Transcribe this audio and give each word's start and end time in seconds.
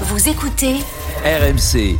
Vous 0.00 0.28
écoutez 0.28 0.74
RMC. 1.24 1.96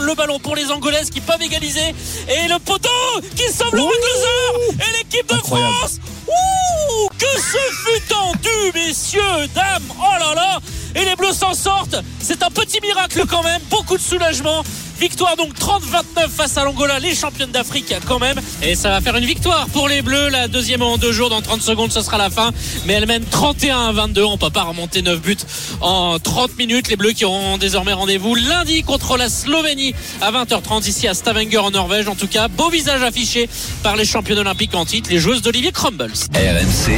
Le 0.00 0.14
ballon 0.14 0.38
pour 0.38 0.56
les 0.56 0.70
Angolaises 0.70 1.10
qui 1.10 1.20
peuvent 1.20 1.42
égaliser. 1.42 1.94
Et 2.28 2.48
le 2.48 2.58
poteau 2.58 2.88
qui 3.36 3.52
sauve 3.52 3.74
le 3.74 3.82
Closer 3.82 4.72
Et 4.72 4.98
l'équipe 4.98 5.28
de 5.28 5.36
France 5.38 5.98
Ouh 6.26 7.08
Que 7.18 7.26
ce 7.36 7.58
fut 7.84 8.00
tendu, 8.08 8.72
messieurs, 8.74 9.20
dames 9.54 9.82
Oh 9.98 10.18
là 10.18 10.34
là 10.34 10.58
Et 10.94 11.04
les 11.04 11.16
Bleus 11.16 11.34
s'en 11.34 11.52
sortent 11.52 11.96
C'est 12.20 12.42
un 12.42 12.50
petit 12.50 12.80
miracle 12.80 13.24
quand 13.28 13.42
même. 13.42 13.60
Beaucoup 13.70 13.96
de 13.98 14.02
soulagement. 14.02 14.62
Victoire 15.00 15.36
donc 15.36 15.56
30-29 15.56 16.28
face 16.28 16.56
à 16.56 16.64
l'Angola, 16.64 16.98
les 16.98 17.14
championnes 17.14 17.50
d'Afrique 17.50 17.94
quand 18.06 18.18
même. 18.18 18.40
Et 18.62 18.74
ça 18.74 18.90
va 18.90 19.00
faire 19.00 19.16
une 19.16 19.24
victoire 19.24 19.68
pour 19.68 19.88
les 19.88 20.02
Bleus. 20.02 20.28
La 20.28 20.48
deuxième 20.48 20.82
en 20.82 20.98
deux 20.98 21.12
jours, 21.12 21.30
dans 21.30 21.40
30 21.40 21.62
secondes, 21.62 21.92
ce 21.92 22.00
sera 22.00 22.18
la 22.18 22.30
fin. 22.30 22.50
Mais 22.84 22.94
elle 22.94 23.06
mène 23.06 23.24
31 23.24 23.88
à 23.88 23.92
22. 23.92 24.24
On 24.24 24.38
peut 24.38 24.50
pas 24.50 24.64
remonter 24.64 25.02
9 25.02 25.20
buts 25.20 25.36
en 25.80 26.18
30 26.18 26.58
minutes. 26.58 26.88
Les 26.88 26.96
Bleus 26.96 27.12
qui 27.12 27.24
auront 27.24 27.58
désormais 27.58 27.92
rendez-vous 27.92 28.34
lundi 28.34 28.82
contre 28.82 29.16
la 29.16 29.28
Slovénie 29.28 29.94
à 30.20 30.32
20h30 30.32 30.88
ici 30.88 31.06
à 31.06 31.14
Stavanger 31.14 31.58
en 31.58 31.70
Norvège. 31.70 32.08
En 32.08 32.16
tout 32.16 32.28
cas, 32.28 32.48
beau 32.48 32.68
visage 32.68 33.02
affiché 33.02 33.48
par 33.82 33.94
les 33.96 34.04
championnes 34.04 34.38
olympiques 34.38 34.74
en 34.74 34.84
titre, 34.84 35.10
les 35.10 35.18
joueuses 35.18 35.42
d'Olivier 35.42 35.70
Crumbles. 35.70 36.12
RMC. 36.34 36.92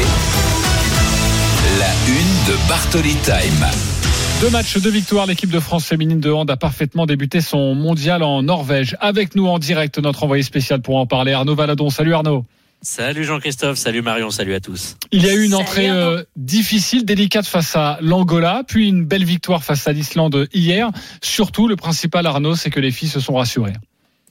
La 1.78 1.92
une 2.08 2.52
de 2.52 2.68
Bartoli 2.68 3.14
Time. 3.24 3.99
Deux 4.40 4.48
matchs, 4.48 4.78
deux 4.78 4.88
victoires. 4.88 5.26
L'équipe 5.26 5.50
de 5.50 5.60
France 5.60 5.84
féminine 5.84 6.18
de 6.18 6.30
hand 6.30 6.50
a 6.50 6.56
parfaitement 6.56 7.04
débuté 7.04 7.42
son 7.42 7.74
mondial 7.74 8.22
en 8.22 8.42
Norvège. 8.42 8.96
Avec 8.98 9.34
nous 9.34 9.46
en 9.46 9.58
direct, 9.58 9.98
notre 9.98 10.24
envoyé 10.24 10.42
spécial 10.42 10.80
pour 10.80 10.96
en 10.96 11.04
parler, 11.04 11.34
Arnaud 11.34 11.54
Valadon. 11.54 11.90
Salut 11.90 12.14
Arnaud. 12.14 12.46
Salut 12.80 13.24
Jean-Christophe, 13.24 13.76
salut 13.76 14.00
Marion, 14.00 14.30
salut 14.30 14.54
à 14.54 14.60
tous. 14.60 14.96
Il 15.12 15.26
y 15.26 15.28
a 15.28 15.34
eu 15.34 15.44
une 15.44 15.54
entrée 15.54 15.90
euh, 15.90 16.22
difficile, 16.36 17.04
délicate 17.04 17.44
face 17.44 17.76
à 17.76 17.98
l'Angola, 18.00 18.62
puis 18.66 18.88
une 18.88 19.04
belle 19.04 19.24
victoire 19.24 19.62
face 19.62 19.86
à 19.86 19.92
l'Islande 19.92 20.48
hier. 20.54 20.90
Surtout, 21.20 21.68
le 21.68 21.76
principal 21.76 22.24
Arnaud, 22.24 22.56
c'est 22.56 22.70
que 22.70 22.80
les 22.80 22.92
filles 22.92 23.10
se 23.10 23.20
sont 23.20 23.34
rassurées 23.34 23.74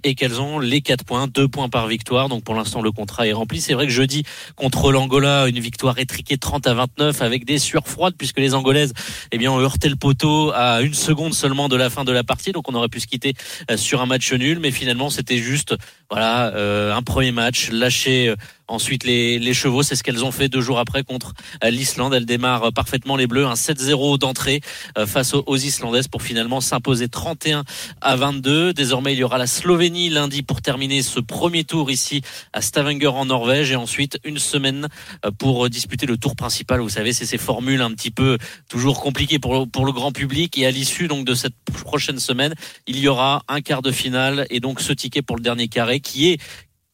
et 0.03 0.16
qu'elles 0.16 0.42
ont 0.42 0.59
les 0.59 0.81
4 0.81 1.03
points, 1.03 1.28
2 1.28 1.47
points 1.47 1.69
par 1.69 1.88
victoire. 1.88 2.30
Donc 2.30 2.44
pour 2.44 2.55
l'instant 2.55 2.81
le 2.81 2.92
contrat 2.92 3.28
est 3.28 3.33
rempli. 3.33 3.61
C'est 3.61 3.73
vrai 3.73 3.88
que 3.88 3.94
jeudi 3.94 4.23
contre 4.56 4.91
l'Angola, 4.91 5.47
une 5.47 5.59
victoire 5.59 6.00
étriquée 6.00 6.38
30 6.38 6.67
à 6.67 6.73
29 6.73 7.22
avec 7.22 7.45
des 7.45 7.59
sueurs 7.59 7.88
froides 7.88 8.16
puisque 8.17 8.39
les 8.39 8.53
Angolaises 8.53 8.94
eh 9.31 9.38
bien, 9.38 9.52
ont 9.52 9.59
heurté 9.59 9.89
le 9.89 9.95
poteau 9.95 10.52
à 10.53 10.81
une 10.81 10.94
seconde 10.94 11.33
seulement 11.33 11.69
de 11.69 11.75
la 11.75 11.89
fin 11.89 12.03
de 12.03 12.11
la 12.11 12.23
partie. 12.23 12.52
Donc 12.52 12.69
on 12.69 12.75
aurait 12.75 12.89
pu 12.89 13.00
se 13.00 13.08
quitter 13.08 13.33
euh, 13.69 13.78
sur 13.78 14.02
un 14.02 14.06
match 14.06 14.31
nul. 14.33 14.59
Mais 14.59 14.72
finalement 14.72 15.09
c'était 15.09 15.38
juste 15.38 15.75
voilà 16.09 16.53
euh, 16.56 16.95
un 16.95 17.02
premier 17.02 17.31
match 17.31 17.69
lâché 17.72 18.30
euh, 18.30 18.36
Ensuite, 18.70 19.03
les, 19.03 19.53
chevaux, 19.53 19.81
c'est 19.81 19.95
ce 19.95 20.03
qu'elles 20.03 20.23
ont 20.23 20.31
fait 20.31 20.48
deux 20.48 20.62
jours 20.62 20.78
après 20.78 21.03
contre 21.03 21.34
euh, 21.64 21.72
l'Islande. 21.72 22.14
Elles 22.14 22.28
démarrent 22.28 22.72
parfaitement 22.72 23.16
les 23.16 23.25
Bleus, 23.25 23.48
un 23.48 23.56
7-0 23.56 24.20
d'entrée 24.20 24.62
euh, 24.98 25.08
face 25.08 25.34
aux, 25.34 25.58
Islandaises 25.58 26.08
pour 26.08 26.22
finalement 26.22 26.62
s'imposer 26.62 27.09
31 27.09 27.64
à 28.00 28.16
22. 28.16 28.73
Désormais, 28.73 29.14
il 29.14 29.20
y 29.20 29.23
aura 29.23 29.40
la 29.40 29.47
Slovénie 29.47 30.09
lundi 30.09 30.44
pour 30.44 30.62
terminer 30.62 31.02
ce 31.02 31.20
premier 31.20 31.64
tour 31.64 31.90
ici 31.90 32.22
à 32.53 32.62
Stavanger 32.62 33.08
en 33.08 33.25
Norvège 33.25 33.72
et 33.72 33.75
ensuite 33.75 34.20
une 34.23 34.38
semaine 34.38 34.88
euh, 35.25 35.31
pour 35.31 35.67
disputer 35.70 36.06
le 36.06 36.17
tour 36.17 36.36
principal. 36.36 36.80
Vous 36.80 36.90
savez, 36.90 37.12
c'est 37.12 37.25
ces 37.25 37.40
formules 37.40 37.81
un 37.81 37.92
petit 37.92 38.12
peu 38.12 38.38
toujours 38.70 39.02
compliquées 39.02 39.40
pour, 39.40 39.67
pour 39.67 39.86
le 39.86 39.92
grand 39.92 40.12
public 40.12 40.58
et 40.59 40.67
à 40.67 40.72
l'issue 40.72 41.08
donc 41.08 41.25
de 41.25 41.34
cette 41.34 41.56
prochaine 41.73 42.20
semaine, 42.20 42.53
il 42.88 43.00
y 43.00 43.08
aura 43.08 43.44
un 43.47 43.62
quart 43.62 43.81
de 43.81 43.92
finale 43.92 44.45
et 44.52 44.59
donc 44.59 44.80
ce 44.80 44.94
ticket 44.94 45.22
pour 45.22 45.36
le 45.36 45.42
dernier 45.42 45.67
carré 45.67 46.00
qui 46.00 46.30
est 46.30 46.40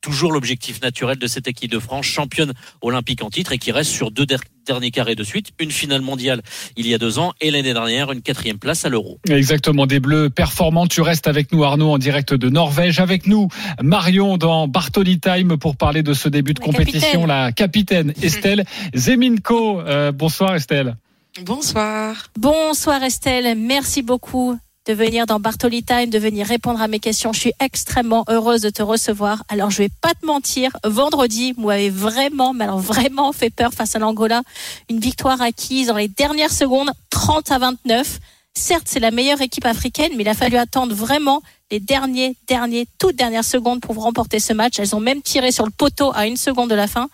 toujours 0.05 0.31
l'objectif 0.31 0.83
naturel 0.83 1.17
de 1.17 1.25
cette 1.25 1.47
équipe 1.47 1.71
de 1.71 1.79
France, 1.79 2.05
championne 2.05 2.53
olympique 2.81 3.23
en 3.23 3.31
titre 3.31 3.53
et 3.53 3.57
qui 3.57 3.71
reste 3.71 3.89
sur 3.89 4.11
deux 4.11 4.27
derniers 4.67 4.91
carrés 4.91 5.15
de 5.15 5.23
suite, 5.23 5.49
une 5.57 5.71
finale 5.71 6.01
mondiale 6.01 6.43
il 6.77 6.87
y 6.87 6.93
a 6.93 6.99
deux 6.99 7.17
ans 7.17 7.33
et 7.41 7.49
l'année 7.49 7.73
dernière 7.73 8.11
une 8.11 8.21
quatrième 8.21 8.59
place 8.59 8.85
à 8.85 8.89
l'Euro. 8.89 9.17
Exactement, 9.27 9.87
des 9.87 9.99
Bleus 9.99 10.29
performants. 10.29 10.85
Tu 10.85 11.01
restes 11.01 11.25
avec 11.25 11.51
nous 11.51 11.63
Arnaud 11.63 11.89
en 11.89 11.97
direct 11.97 12.35
de 12.35 12.49
Norvège, 12.49 12.99
avec 12.99 13.25
nous 13.25 13.47
Marion 13.81 14.37
dans 14.37 14.67
Bartoli 14.67 15.19
Time 15.19 15.57
pour 15.57 15.75
parler 15.75 16.03
de 16.03 16.13
ce 16.13 16.29
début 16.29 16.53
de 16.53 16.59
compétition, 16.59 17.25
la 17.25 17.51
capitaine 17.51 18.13
Estelle 18.21 18.63
Zeminko. 18.93 19.81
Euh, 19.81 20.11
bonsoir 20.11 20.53
Estelle. 20.53 20.97
Bonsoir. 21.41 22.27
Bonsoir 22.37 23.01
Estelle, 23.01 23.57
merci 23.57 24.03
beaucoup 24.03 24.55
de 24.85 24.93
venir 24.93 25.25
dans 25.25 25.39
Bartoli 25.39 25.83
Time, 25.83 26.09
de 26.09 26.19
venir 26.19 26.45
répondre 26.45 26.81
à 26.81 26.87
mes 26.87 26.99
questions. 26.99 27.33
Je 27.33 27.39
suis 27.39 27.53
extrêmement 27.59 28.23
heureuse 28.29 28.61
de 28.61 28.69
te 28.69 28.83
recevoir. 28.83 29.43
Alors, 29.49 29.71
je 29.71 29.79
vais 29.79 29.89
pas 30.01 30.13
te 30.13 30.25
mentir, 30.25 30.71
vendredi, 30.83 31.53
vous 31.57 31.67
m'avez 31.67 31.89
vraiment, 31.89 32.53
mais 32.53 32.67
vraiment 32.67 33.31
fait 33.31 33.49
peur 33.49 33.73
face 33.73 33.95
à 33.95 33.99
l'Angola. 33.99 34.43
Une 34.89 34.99
victoire 34.99 35.41
acquise 35.41 35.87
dans 35.87 35.97
les 35.97 36.07
dernières 36.07 36.51
secondes, 36.51 36.91
30 37.09 37.51
à 37.51 37.57
29. 37.57 38.19
Certes, 38.53 38.85
c'est 38.85 38.99
la 38.99 39.11
meilleure 39.11 39.41
équipe 39.41 39.65
africaine, 39.65 40.13
mais 40.15 40.23
il 40.23 40.29
a 40.29 40.33
fallu 40.33 40.55
attendre 40.55 40.93
vraiment 40.93 41.41
les 41.71 41.79
derniers, 41.79 42.37
derniers, 42.47 42.87
toutes 42.99 43.15
dernières 43.15 43.43
secondes 43.43 43.81
pour 43.81 43.95
remporter 43.95 44.39
ce 44.39 44.53
match. 44.53 44.79
Elles 44.79 44.95
ont 44.95 44.99
même 44.99 45.21
tiré 45.21 45.51
sur 45.51 45.65
le 45.65 45.71
poteau 45.71 46.11
à 46.13 46.27
une 46.27 46.37
seconde 46.37 46.69
de 46.69 46.75
la 46.75 46.87
fin. 46.87 47.09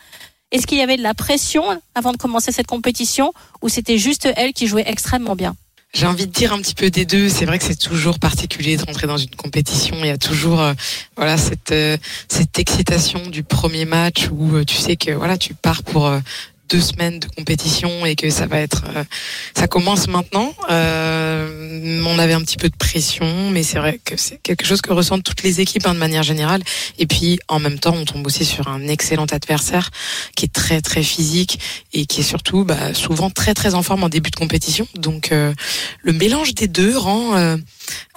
Est-ce 0.52 0.68
qu'il 0.68 0.78
y 0.78 0.82
avait 0.82 0.98
de 0.98 1.04
la 1.04 1.14
pression 1.14 1.64
avant 1.96 2.12
de 2.12 2.18
commencer 2.18 2.52
cette 2.52 2.68
compétition 2.68 3.34
ou 3.62 3.70
c'était 3.70 3.98
juste 3.98 4.28
elles 4.36 4.52
qui 4.52 4.68
jouaient 4.68 4.84
extrêmement 4.86 5.36
bien? 5.36 5.56
J'ai 5.94 6.06
envie 6.06 6.26
de 6.26 6.32
dire 6.32 6.54
un 6.54 6.60
petit 6.60 6.74
peu 6.74 6.90
des 6.90 7.04
deux. 7.04 7.28
C'est 7.28 7.46
vrai 7.46 7.60
que 7.60 7.66
c'est 7.66 7.76
toujours 7.76 8.18
particulier 8.18 8.78
de 8.78 8.84
rentrer 8.84 9.08
dans 9.08 9.18
une 9.18 9.36
compétition. 9.36 9.98
Il 10.00 10.08
y 10.08 10.10
a 10.10 10.18
toujours 10.18 10.62
euh, 10.62 10.74
voilà 11.18 11.38
cette 11.38 11.74
euh, 11.74 11.98
cette 12.30 12.58
excitation 12.60 13.28
du 13.28 13.44
premier 13.44 13.84
match 13.84 14.30
où 14.32 14.56
euh, 14.56 14.64
tu 14.64 14.78
sais 14.78 14.96
que 14.96 15.12
voilà 15.12 15.38
tu 15.38 15.54
pars 15.54 15.84
pour 15.84 16.10
deux 16.72 16.80
semaines 16.80 17.20
de 17.20 17.28
compétition 17.28 18.06
et 18.06 18.16
que 18.16 18.30
ça 18.30 18.46
va 18.46 18.60
être, 18.60 18.84
euh, 18.96 19.04
ça 19.56 19.68
commence 19.68 20.08
maintenant. 20.08 20.56
Euh, 20.70 22.02
on 22.06 22.18
avait 22.18 22.34
un 22.34 22.42
petit 22.42 22.56
peu 22.56 22.70
de 22.70 22.76
pression, 22.76 23.50
mais 23.52 23.62
c'est 23.62 23.78
vrai 23.78 24.00
que 24.04 24.16
c'est 24.16 24.42
quelque 24.42 24.66
chose 24.66 24.82
que 24.82 24.94
ressentent 24.94 25.24
toutes 25.24 25.44
les 25.44 25.60
équipes 25.60 25.86
hein, 25.86 25.94
de 25.94 26.00
manière 26.00 26.24
générale. 26.24 26.62
Et 26.98 27.08
puis 27.08 27.40
en 27.50 27.60
même 27.60 27.78
temps, 27.78 27.94
on 27.94 28.06
tombe 28.06 28.26
aussi 28.26 28.46
sur 28.46 28.70
un 28.70 28.88
excellent 28.88 29.26
adversaire 29.26 29.92
qui 30.36 30.46
est 30.46 30.54
très 30.54 30.82
très 30.82 31.04
physique 31.04 31.60
et 31.92 32.06
qui 32.06 32.22
est 32.22 32.24
surtout 32.24 32.64
bah, 32.64 32.94
souvent 32.94 33.30
très 33.30 33.54
très 33.54 33.76
en 33.76 33.84
forme 33.84 34.06
en 34.06 34.10
début 34.10 34.32
de 34.32 34.38
compétition. 34.38 34.88
Donc 34.96 35.34
euh, 35.34 35.54
le 36.02 36.14
mélange 36.14 36.56
des 36.56 36.68
deux 36.68 36.98
rend 36.98 37.36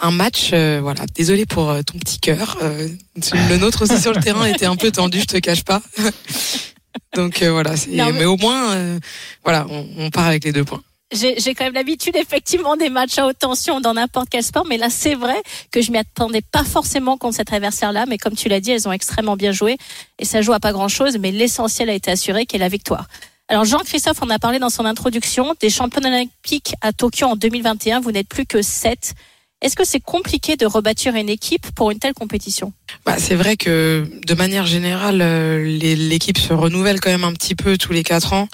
un 0.01 0.11
match, 0.13 0.51
voilà. 0.51 1.07
Désolé 1.15 1.45
pour 1.47 1.75
ton 1.85 1.99
petit 1.99 2.19
cœur. 2.21 2.59
le 2.63 3.57
nôtre 3.57 3.83
aussi 3.83 4.01
sur 4.01 4.13
le 4.13 4.21
terrain 4.21 4.47
était 4.47 4.67
un 4.67 4.77
peu 4.77 4.93
tendu, 4.93 5.21
je 5.21 5.27
te 5.27 5.39
cache 5.39 5.65
pas. 5.65 5.83
Donc 7.15 7.43
euh, 7.43 7.51
voilà, 7.51 7.75
mais... 7.89 8.25
au 8.25 8.37
moins, 8.37 8.73
euh, 8.73 8.99
voilà, 9.43 9.67
on, 9.71 9.87
on, 9.99 10.11
part 10.11 10.27
avec 10.27 10.45
les 10.45 10.53
deux 10.53 10.65
points. 10.65 10.83
J'ai 11.13 11.55
quand 11.55 11.65
même 11.65 11.75
l'habitude 11.75 12.17
effectivement 12.17 12.77
des 12.77 12.89
matchs 12.89 13.19
à 13.19 13.27
haute 13.27 13.39
tension 13.39 13.81
dans 13.81 13.95
n'importe 13.95 14.29
quel 14.31 14.43
sport, 14.43 14.67
mais 14.67 14.79
là 14.79 14.91
c'est 14.91 15.15
vrai 15.15 15.41
que 15.71 15.81
je 15.81 15.93
m'y 15.93 15.99
attendais 15.99 16.41
pas 16.41 16.65
forcément 16.65 17.17
contre 17.17 17.37
cet 17.37 17.53
adversaire-là, 17.53 18.07
mais 18.07 18.19
comme 18.19 18.35
tu 18.35 18.49
l'as 18.49 18.61
dit, 18.61 18.73
elles 18.73 18.89
ont 18.89 18.93
extrêmement 18.93 19.37
bien 19.37 19.53
joué 19.53 19.77
et 20.19 20.25
ça 20.25 20.43
joue 20.43 20.53
à 20.53 20.61
pas 20.61 20.73
grand-chose, 20.73 21.19
mais 21.19 21.31
l'essentiel 21.31 21.89
a 21.89 21.93
été 21.93 22.11
assuré, 22.11 22.47
qui 22.47 22.57
est 22.57 22.59
la 22.59 22.69
victoire. 22.69 23.07
Alors 23.49 23.65
Jean-Christophe 23.65 24.23
en 24.23 24.31
a 24.31 24.39
parlé 24.39 24.59
dans 24.59 24.71
son 24.71 24.87
introduction, 24.87 25.55
des 25.61 25.71
champions 25.71 26.03
olympiques 26.03 26.75
à 26.81 26.93
Tokyo 26.93 27.27
en 27.27 27.37
2021, 27.37 28.01
vous 28.01 28.11
n'êtes 28.11 28.29
plus 28.29 28.47
que 28.47 28.63
7. 28.63 29.15
Est-ce 29.65 29.77
que 29.77 29.85
c'est 29.87 30.01
compliqué 30.01 30.57
de 30.57 30.67
rebâtir 30.67 31.15
une 31.15 31.31
équipe 31.31 31.67
pour 31.75 31.91
une 31.91 31.99
telle 31.99 32.13
compétition? 32.13 32.75
Bah, 33.07 33.15
C'est 33.17 33.35
vrai 33.35 33.57
que 33.57 34.07
de 34.27 34.35
manière 34.35 34.67
générale, 34.67 35.23
euh, 35.23 35.65
l'équipe 35.65 36.37
se 36.37 36.53
renouvelle 36.53 37.01
quand 37.01 37.09
même 37.09 37.25
un 37.25 37.33
petit 37.33 37.55
peu 37.55 37.79
tous 37.79 37.95
les 37.95 38.03
quatre 38.03 38.35
ans. 38.35 38.47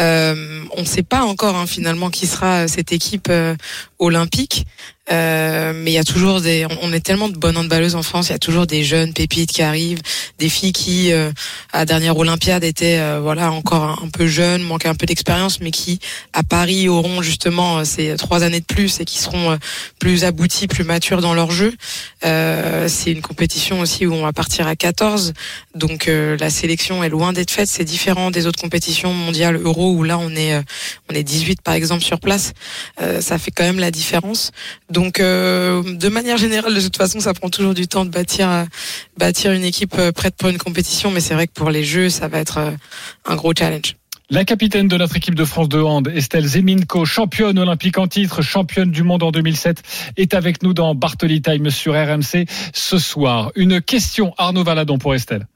Euh, 0.00 0.64
on 0.74 0.80
ne 0.80 0.86
sait 0.86 1.02
pas 1.02 1.24
encore 1.24 1.56
hein, 1.56 1.66
finalement 1.66 2.08
qui 2.08 2.26
sera 2.26 2.68
cette 2.68 2.90
équipe 2.90 3.28
euh, 3.28 3.54
olympique. 3.98 4.66
Euh, 5.10 5.72
mais 5.74 5.92
il 5.92 5.94
y 5.94 5.98
a 5.98 6.04
toujours 6.04 6.40
des, 6.40 6.66
on 6.82 6.92
est 6.92 7.00
tellement 7.00 7.28
de 7.28 7.36
bonnes 7.36 7.56
handballeuses 7.56 7.94
en 7.94 8.02
France. 8.02 8.28
Il 8.28 8.32
y 8.32 8.34
a 8.34 8.38
toujours 8.38 8.66
des 8.66 8.82
jeunes 8.82 9.12
pépites 9.12 9.52
qui 9.52 9.62
arrivent, 9.62 10.00
des 10.38 10.48
filles 10.48 10.72
qui 10.72 11.12
euh, 11.12 11.30
à 11.72 11.78
la 11.78 11.84
dernière 11.84 12.16
Olympiade 12.16 12.64
étaient 12.64 12.98
euh, 12.98 13.20
voilà 13.20 13.52
encore 13.52 14.02
un, 14.02 14.08
peu 14.08 14.26
jeunes, 14.26 14.62
manquaient 14.62 14.88
un 14.88 14.94
peu 14.94 15.06
d'expérience, 15.06 15.60
mais 15.60 15.70
qui 15.70 16.00
à 16.32 16.42
Paris 16.42 16.88
auront 16.88 17.22
justement 17.22 17.84
ces 17.84 18.16
trois 18.16 18.42
années 18.42 18.60
de 18.60 18.64
plus 18.64 19.00
et 19.00 19.04
qui 19.04 19.18
seront 19.18 19.58
plus 20.00 20.24
abouties, 20.24 20.66
plus 20.66 20.84
matures 20.84 21.20
dans 21.20 21.34
leur 21.34 21.50
jeu. 21.50 21.72
c'est 22.22 23.12
une 23.12 23.22
compétition 23.22 23.80
aussi 23.80 24.06
où 24.06 24.14
on 24.14 24.22
va 24.22 24.32
partir 24.32 24.66
à 24.66 24.74
14, 24.74 25.32
donc 25.74 26.06
la 26.06 26.50
sélection 26.50 27.04
est 27.04 27.08
loin 27.08 27.32
d'être 27.32 27.50
faite. 27.50 27.68
C'est 27.68 27.84
différent 27.84 28.30
des 28.30 28.46
autres 28.46 28.60
compétitions 28.60 29.12
mondiales 29.12 29.60
Euro 29.62 29.92
où 29.92 30.02
là 30.02 30.18
on 30.18 30.30
est 30.30 30.60
on 31.10 31.14
est 31.14 31.22
18 31.22 31.62
par 31.62 31.74
exemple 31.74 32.02
sur 32.02 32.18
place. 32.20 32.52
ça 33.20 33.38
fait 33.38 33.50
quand 33.50 33.64
même 33.64 33.78
différence. 33.90 34.52
Donc, 34.90 35.20
euh, 35.20 35.82
de 35.82 36.08
manière 36.08 36.36
générale, 36.36 36.74
de 36.74 36.80
toute 36.80 36.96
façon, 36.96 37.20
ça 37.20 37.34
prend 37.34 37.48
toujours 37.48 37.74
du 37.74 37.88
temps 37.88 38.04
de 38.04 38.10
bâtir, 38.10 38.48
euh, 38.48 38.64
bâtir 39.16 39.52
une 39.52 39.64
équipe 39.64 39.94
euh, 39.98 40.12
prête 40.12 40.36
pour 40.36 40.48
une 40.48 40.58
compétition. 40.58 41.10
Mais 41.10 41.20
c'est 41.20 41.34
vrai 41.34 41.46
que 41.46 41.52
pour 41.52 41.70
les 41.70 41.84
Jeux, 41.84 42.08
ça 42.08 42.28
va 42.28 42.38
être 42.38 42.74
un 43.24 43.36
gros 43.36 43.52
challenge. 43.56 43.96
La 44.28 44.44
capitaine 44.44 44.88
de 44.88 44.96
notre 44.96 45.16
équipe 45.16 45.36
de 45.36 45.44
France 45.44 45.68
de 45.68 45.78
hand, 45.78 46.08
Estelle 46.08 46.46
Zeminko, 46.46 47.04
championne 47.04 47.58
olympique 47.58 47.96
en 47.96 48.08
titre, 48.08 48.42
championne 48.42 48.90
du 48.90 49.04
monde 49.04 49.22
en 49.22 49.30
2007, 49.30 49.82
est 50.16 50.34
avec 50.34 50.64
nous 50.64 50.74
dans 50.74 50.96
Bartoli 50.96 51.40
Time 51.40 51.70
sur 51.70 51.94
RMC 51.94 52.46
ce 52.74 52.98
soir. 52.98 53.52
Une 53.54 53.80
question, 53.80 54.34
Arnaud 54.36 54.64
Valadon 54.64 54.98
pour 54.98 55.14
Estelle. 55.14 55.46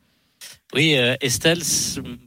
Oui, 0.72 0.96
Estelle, 1.20 1.58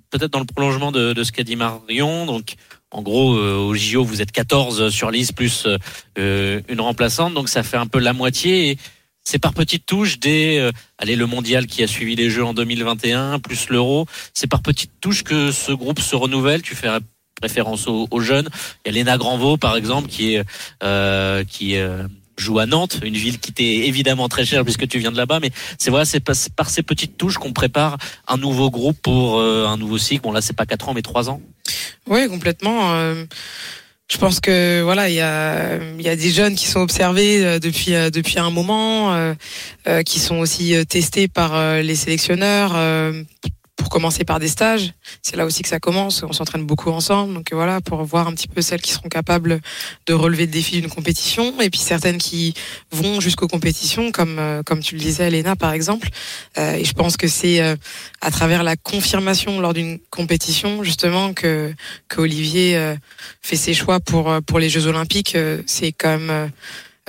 peut-être 0.10 0.32
dans 0.32 0.40
le 0.40 0.46
prolongement 0.46 0.92
de, 0.92 1.14
de 1.14 1.24
ce 1.24 1.32
qu'a 1.32 1.44
dit 1.44 1.56
Marion, 1.56 2.26
donc 2.26 2.56
en 2.94 3.02
gros, 3.02 3.34
au 3.34 3.74
JO, 3.74 4.04
vous 4.04 4.22
êtes 4.22 4.32
14 4.32 4.90
sur 4.90 5.12
liste 5.12 5.36
plus 5.36 5.68
une 6.16 6.80
remplaçante, 6.80 7.34
donc 7.34 7.50
ça 7.50 7.64
fait 7.64 7.78
un 7.78 7.88
peu 7.88 8.00
la 8.00 8.14
moitié. 8.14 8.70
Et 8.70 8.78
c'est 9.24 9.40
par 9.40 9.54
petites 9.54 9.86
touches 9.86 10.20
des 10.20 10.70
allez 10.98 11.16
le 11.16 11.26
mondial 11.26 11.66
qui 11.66 11.84
a 11.84 11.88
suivi 11.88 12.16
les 12.16 12.30
Jeux 12.30 12.46
en 12.46 12.54
2021 12.54 13.40
plus 13.40 13.70
l'Euro. 13.70 14.06
C'est 14.34 14.48
par 14.48 14.62
petites 14.62 14.92
touches 15.02 15.24
que 15.24 15.52
ce 15.52 15.72
groupe 15.72 16.00
se 16.00 16.16
renouvelle. 16.16 16.62
Tu 16.62 16.76
fais 16.76 16.90
référence 17.42 17.88
aux, 17.88 18.20
jeunes. 18.20 18.50
Il 18.86 18.90
y 18.90 18.92
a 18.92 18.94
Léna 18.94 19.18
Granvaux 19.18 19.58
par 19.58 19.76
exemple 19.76 20.08
qui 20.08 20.36
est 20.36 21.46
qui 21.48 21.76
joue 22.38 22.60
à 22.60 22.66
Nantes, 22.66 23.00
une 23.04 23.16
ville 23.16 23.40
qui 23.40 23.54
t'est 23.54 23.64
évidemment 23.64 24.28
très 24.30 24.46
chère 24.46 24.64
puisque 24.64 24.88
tu 24.88 25.00
viens 25.00 25.12
de 25.12 25.18
là-bas, 25.18 25.40
mais 25.40 25.52
c'est 25.78 25.92
vrai, 25.92 26.06
c'est 26.06 26.20
par 26.20 26.70
ces 26.70 26.84
petites 26.84 27.18
touches 27.18 27.38
qu'on 27.38 27.54
prépare 27.54 27.98
un 28.28 28.38
nouveau 28.38 28.70
groupe 28.70 28.98
pour 29.02 29.40
euh, 29.40 29.68
un 29.68 29.78
nouveau 29.78 29.98
cycle. 29.98 30.22
Bon 30.22 30.32
là, 30.32 30.42
c'est 30.42 30.56
pas 30.56 30.66
quatre 30.66 30.90
ans, 30.90 30.94
mais 30.94 31.02
trois 31.02 31.30
ans. 31.30 31.42
Oui, 32.08 32.28
complètement. 32.28 32.94
Euh, 32.96 33.26
je 34.12 34.18
pense 34.18 34.40
que 34.40 34.82
voilà, 34.82 35.10
il 35.10 35.16
y 35.16 35.22
a, 35.22 35.78
y 36.00 36.10
a 36.10 36.16
des 36.16 36.30
jeunes 36.30 36.56
qui 36.56 36.68
sont 36.68 36.82
observés 36.82 37.46
euh, 37.46 37.60
depuis 37.60 37.92
depuis 38.12 38.40
un 38.40 38.50
moment, 38.50 39.34
qui 40.06 40.20
sont 40.20 40.38
aussi 40.38 40.76
testés 40.88 41.28
par 41.28 41.82
les 41.82 41.96
sélectionneurs 41.96 42.74
pour 43.84 43.90
commencer 43.90 44.24
par 44.24 44.40
des 44.40 44.48
stages. 44.48 44.94
C'est 45.22 45.36
là 45.36 45.46
aussi 45.46 45.62
que 45.62 45.68
ça 45.68 45.78
commence. 45.78 46.24
On 46.24 46.32
s'entraîne 46.32 46.66
beaucoup 46.66 46.90
ensemble. 46.90 47.34
Donc 47.34 47.52
voilà, 47.52 47.82
pour 47.82 48.02
voir 48.06 48.30
un 48.30 48.34
petit 48.34 48.48
peu 48.48 48.62
celles 48.62 48.82
qui 48.82 48.94
seront 48.94 49.10
capables 49.10 49.60
de 50.06 50.14
relever 50.14 50.46
le 50.46 50.52
défi 50.54 50.80
d'une 50.80 50.90
compétition. 50.90 51.60
Et 51.60 51.70
puis 51.70 51.82
certaines 51.82 52.18
qui 52.18 52.54
vont 52.92 53.20
jusqu'aux 53.20 53.50
compétitions, 53.50 54.14
comme, 54.14 54.40
euh, 54.40 54.64
comme 54.64 54.80
tu 54.80 54.96
le 54.96 55.02
disais, 55.02 55.28
Elena, 55.28 55.58
par 55.58 55.74
exemple. 55.74 56.08
Euh, 56.58 56.76
et 56.76 56.86
je 56.86 56.94
pense 56.94 57.18
que 57.18 57.28
c'est 57.28 57.62
euh, 57.62 57.76
à 58.22 58.32
travers 58.32 58.64
la 58.64 58.78
confirmation 58.78 59.60
lors 59.60 59.74
d'une 59.74 60.00
compétition, 60.10 60.82
justement, 60.82 61.34
que, 61.34 61.74
que 62.08 62.22
Olivier 62.22 62.96
fait 63.42 63.58
ses 63.58 63.74
choix 63.74 64.00
pour, 64.00 64.34
pour 64.48 64.60
les 64.60 64.70
Jeux 64.70 64.88
Olympiques. 64.88 65.38
c'est 65.66 65.92
quand 65.92 66.18
même 66.18 66.30
euh, 66.30 66.48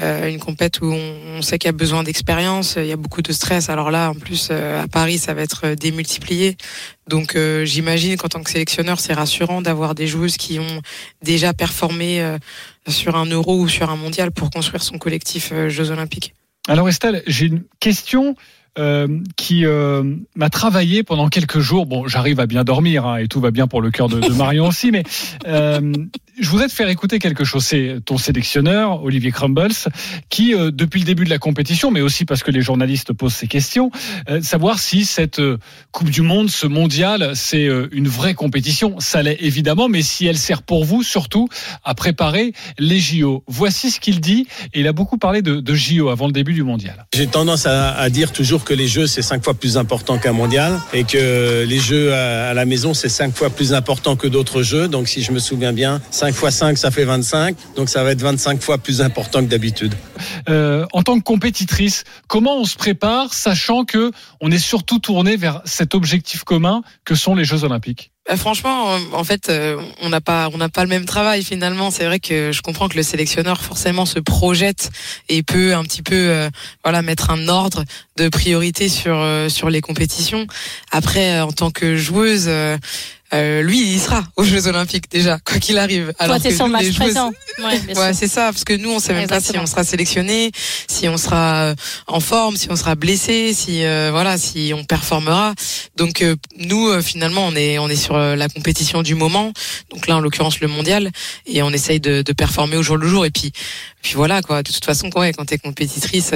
une 0.01 0.39
compète 0.41 0.81
où 0.81 0.87
on, 0.87 1.43
sait 1.43 1.59
qu'il 1.59 1.69
y 1.69 1.71
a 1.71 1.73
besoin 1.73 2.03
d'expérience, 2.03 2.77
il 2.77 2.87
y 2.87 2.93
a 2.93 2.97
beaucoup 2.97 3.23
de 3.23 3.33
stress. 3.33 3.69
Alors 3.69 3.91
là, 3.91 4.11
en 4.11 4.15
plus, 4.15 4.49
euh, 4.51 4.83
à 4.83 4.89
Paris, 4.89 5.19
ça 5.19 5.35
va 5.35 5.43
être 5.43 5.67
euh, 5.67 5.75
démultiplié. 5.75 6.57
Donc 7.09 7.37
j'imagine 7.65 8.17
qu'en 8.17 8.29
tant 8.29 8.43
que 8.43 8.51
sélectionneur, 8.51 8.99
c'est 8.99 9.13
rassurant 9.13 9.61
d'avoir 9.61 9.95
des 9.95 10.07
joueuses 10.07 10.39
qui 10.39 10.59
ont 10.59 10.81
déjà 11.23 11.53
performé 11.53 12.27
sur 12.89 13.15
un 13.17 13.27
euro 13.27 13.61
ou 13.61 13.69
sur 13.69 13.91
un 13.91 13.97
mondial 13.97 14.33
pour 14.33 14.49
construire 14.49 14.83
son 14.83 14.97
collectif 14.97 15.53
Jeux 15.69 15.91
olympiques. 15.91 16.33
Alors 16.67 16.89
Estelle, 16.89 17.23
j'ai 17.27 17.45
une 17.45 17.63
question 17.79 18.37
euh, 18.77 19.21
qui 19.37 19.65
euh, 19.67 20.03
m'a 20.35 20.51
travaillé 20.51 21.05
pendant 21.05 21.29
quelques 21.29 21.61
jours. 21.61 21.87
Bon, 21.87 22.09
j'arrive 22.09 22.41
à 22.41 22.47
bien 22.47 22.65
dormir 22.65 23.07
hein, 23.07 23.19
et 23.19 23.29
tout 23.29 23.41
va 23.41 23.53
bien 23.53 23.69
pour 23.69 23.81
le 23.81 23.93
cœur 23.93 24.09
de, 24.09 24.19
de 24.19 24.33
Marion 24.35 24.67
aussi, 24.67 24.91
mais 24.91 25.05
euh, 25.47 25.93
je 26.45 26.51
voudrais 26.51 26.69
te 26.69 26.75
faire 26.75 26.89
écouter 26.91 27.19
quelque 27.19 27.45
chose. 27.45 27.65
C'est 27.65 27.97
ton 28.05 28.19
sélectionneur, 28.19 29.03
Olivier 29.03 29.33
Crumbles, 29.33 29.73
qui, 30.29 30.55
euh, 30.55 30.71
depuis 30.71 31.01
le 31.01 31.07
début 31.07 31.25
de 31.25 31.31
la 31.31 31.39
compétition, 31.39 31.91
mais 31.91 32.03
aussi 32.03 32.27
parce 32.27 32.43
que 32.43 32.51
les 32.51 32.61
journalistes 32.61 33.15
posent 33.15 33.35
ces 33.35 33.47
questions, 33.47 33.91
euh, 34.29 34.43
savoir 34.43 34.79
si 34.79 35.07
cette 35.07 35.39
euh, 35.39 35.57
Coupe 35.91 36.11
du 36.11 36.21
Monde, 36.21 36.51
ce 36.51 36.67
mondial, 36.67 37.33
c'est 37.35 37.69
une 37.93 38.09
vraie 38.09 38.35
compétition. 38.35 38.97
Ça 38.99 39.23
l'est 39.23 39.39
évidemment, 39.41 39.89
mais 39.89 40.03
si 40.03 40.27
elle 40.27 40.37
sert 40.37 40.63
pour 40.63 40.85
vous, 40.85 41.03
surtout, 41.03 41.49
à 41.83 41.95
préparer 41.95 42.53
les 42.79 42.99
JO. 42.99 43.43
Voici 43.47 43.91
ce 43.91 44.01
qu'il 44.01 44.21
dit, 44.21 44.47
il 44.75 44.87
a 44.87 44.93
beaucoup 44.93 45.17
parlé 45.19 45.41
de, 45.41 45.75
JO 45.75 46.09
avant 46.09 46.27
le 46.27 46.33
début 46.33 46.53
du 46.53 46.63
mondial. 46.63 47.07
J'ai 47.15 47.27
tendance 47.27 47.67
à, 47.67 48.11
dire 48.11 48.33
toujours 48.33 48.65
que 48.65 48.75
les 48.75 48.87
Jeux, 48.87 49.07
c'est 49.07 49.23
cinq 49.23 49.43
fois 49.43 49.55
plus 49.55 49.79
important 49.79 50.19
qu'un 50.19 50.33
mondial, 50.33 50.79
et 50.93 51.05
que 51.05 51.65
les 51.65 51.79
Jeux 51.79 52.13
à, 52.13 52.51
à 52.51 52.55
la 52.55 52.65
maison, 52.65 52.93
c'est 52.93 53.09
cinq 53.09 53.35
fois 53.35 53.51
plus 53.51 53.73
important 53.73 54.17
que 54.17 54.27
d'autres 54.27 54.63
Jeux. 54.63 54.89
Donc 54.89 55.09
si 55.09 55.23
je 55.23 55.33
me 55.33 55.39
souviens 55.39 55.73
bien, 55.73 56.03
cinq 56.11 56.34
5 56.35 56.75
x5, 56.75 56.77
ça 56.77 56.91
fait 56.91 57.05
25. 57.05 57.57
Donc 57.77 57.89
ça 57.89 58.03
va 58.03 58.13
être 58.13 58.21
25 58.21 58.61
fois 58.61 58.79
plus 58.79 59.01
important 59.01 59.41
que 59.41 59.49
d'habitude. 59.49 59.95
Euh, 60.49 60.87
en 60.93 61.03
tant 61.03 61.19
que 61.19 61.25
compétitrice, 61.25 62.05
comment 62.29 62.59
on 62.59 62.65
se 62.65 62.77
prépare, 62.77 63.33
sachant 63.33 63.85
que 63.85 64.11
on 64.41 64.51
est 64.51 64.59
surtout 64.59 64.99
tourné 64.99 65.37
vers 65.37 65.63
cet 65.65 65.95
objectif 65.95 66.45
commun 66.45 66.83
que 67.05 67.15
sont 67.15 67.35
les 67.35 67.45
Jeux 67.45 67.65
Olympiques? 67.65 68.11
Euh, 68.31 68.37
franchement, 68.37 68.93
euh, 68.95 68.99
en 69.13 69.23
fait, 69.23 69.53
on 70.01 70.09
n'a 70.09 70.21
pas, 70.21 70.49
on 70.53 70.57
n'a 70.57 70.71
pas 70.71 70.83
le 70.83 70.89
même 70.89 71.05
travail 71.05 71.45
finalement. 71.45 71.91
C'est 71.91 72.07
vrai 72.07 72.21
que 72.21 72.53
je 72.53 72.63
comprends 72.63 72.89
que 72.89 72.97
le 72.97 73.03
sélectionneur 73.03 73.61
forcément 73.61 74.07
se 74.07 74.19
projette 74.19 74.91
et 75.29 75.43
peut 75.43 75.75
un 75.75 75.83
petit 75.85 76.03
peu, 76.03 76.49
voilà, 76.83 77.03
mettre 77.03 77.31
un 77.31 77.49
ordre 77.49 77.85
de 78.17 78.29
priorité 78.29 78.89
sur 78.89 79.23
sur 79.49 79.69
les 79.69 79.81
compétitions. 79.81 80.47
Après, 80.91 81.41
en 81.41 81.53
tant 81.53 81.71
que 81.71 81.97
joueuse 81.97 82.49
lui, 83.63 83.95
il 83.95 84.01
sera 84.01 84.25
aux 84.37 84.45
Jeux 84.45 84.67
Olympiques 84.67 85.11
déjà, 85.11 85.39
quoi 85.45 85.59
qu'il 85.59 85.79
arrive. 85.79 86.13
Alors 86.19 86.41
Toi, 86.41 86.51
son 86.53 86.69
match 86.69 86.95
présent. 86.95 87.33
Ouais, 87.59 88.13
c'est 88.13 88.29
ça, 88.29 88.53
parce 88.53 88.65
que 88.65 88.75
nous, 88.75 88.91
on 88.91 88.99
sait 88.99 89.15
même 89.15 89.29
pas 89.29 89.41
si 89.41 89.57
on 89.59 89.67
sera 89.67 89.85
sélectionné, 89.85 90.51
si 90.89 91.09
on 91.09 91.17
sera 91.17 91.55
euh, 91.55 91.75
en 92.07 92.21
forme, 92.21 92.57
si 92.57 92.71
on 92.71 92.77
sera 92.77 92.95
blessé, 92.95 93.55
si 93.55 93.85
euh, 93.85 94.11
voilà, 94.11 94.39
si 94.39 94.73
on 94.75 94.85
performera. 94.85 95.55
Donc 95.97 96.25
nous, 96.59 97.01
finalement, 97.03 97.47
on 97.47 97.57
est 97.57 97.79
on 97.79 97.89
est 97.89 97.97
sur 97.97 98.17
la 98.17 98.49
compétition 98.49 99.03
du 99.03 99.15
moment. 99.15 99.53
Donc 99.91 100.07
là, 100.07 100.17
en 100.17 100.21
l'occurrence, 100.21 100.61
le 100.61 100.69
mondial, 100.69 101.11
et 101.47 101.63
on 101.63 101.71
essaye 101.71 102.01
de, 102.01 102.23
de, 102.23 102.33
performer 102.33 102.77
au 102.77 102.83
jour 102.83 102.97
le 102.97 103.09
jour. 103.09 103.25
Et 103.25 103.31
puis 103.31 103.53
puis 104.03 104.15
voilà 104.15 104.43
quoi. 104.43 104.63
De 104.63 104.71
toute 104.71 104.85
façon, 104.85 105.09
ouais, 105.17 105.33
quand 105.33 105.47
t'es 105.47 105.59
compétitrice, 105.59 106.33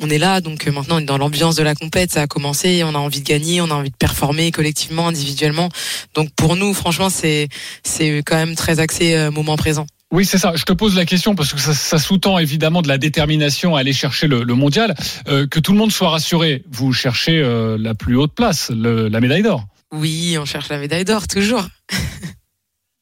on 0.00 0.10
est 0.10 0.18
là. 0.18 0.40
Donc 0.40 0.66
maintenant, 0.66 0.96
on 0.96 1.00
est 1.00 1.04
dans 1.04 1.18
l'ambiance 1.18 1.56
de 1.56 1.62
la 1.62 1.74
compète. 1.74 2.12
Ça 2.12 2.22
a 2.22 2.26
commencé. 2.26 2.82
On 2.84 2.94
a 2.94 2.98
envie 2.98 3.20
de 3.20 3.26
gagner, 3.26 3.60
on 3.60 3.70
a 3.70 3.74
envie 3.74 3.90
de 3.90 3.96
performer 3.96 4.50
collectivement, 4.52 5.08
individuellement. 5.08 5.68
Donc 6.14 6.30
pour 6.36 6.56
nous, 6.56 6.74
franchement, 6.74 7.10
c'est 7.10 7.48
c'est 7.82 8.22
quand 8.24 8.36
même 8.36 8.54
très 8.54 8.78
axé 8.80 9.14
euh, 9.14 9.30
moment 9.30 9.56
présent. 9.56 9.86
Oui, 10.12 10.24
c'est 10.24 10.38
ça. 10.38 10.52
Je 10.54 10.62
te 10.62 10.72
pose 10.72 10.94
la 10.94 11.04
question 11.04 11.34
parce 11.34 11.52
que 11.52 11.58
ça, 11.58 11.98
sous-tend 11.98 12.38
évidemment 12.38 12.80
de 12.80 12.88
la 12.88 12.96
détermination 12.96 13.74
à 13.74 13.80
aller 13.80 13.92
chercher 13.92 14.28
le, 14.28 14.44
mondial. 14.44 14.94
Euh, 15.26 15.48
que 15.48 15.58
tout 15.58 15.72
le 15.72 15.78
monde 15.78 15.90
soit 15.90 16.10
rassuré. 16.10 16.62
Vous 16.70 16.92
cherchez 16.92 17.40
euh, 17.40 17.76
la 17.76 17.94
plus 17.94 18.16
haute 18.16 18.32
place, 18.32 18.70
la 18.70 19.20
médaille 19.20 19.42
d'or. 19.42 19.64
Oui, 19.92 20.36
on 20.40 20.44
cherche 20.44 20.68
la 20.68 20.78
médaille 20.78 21.04
d'or 21.04 21.26
toujours. 21.26 21.66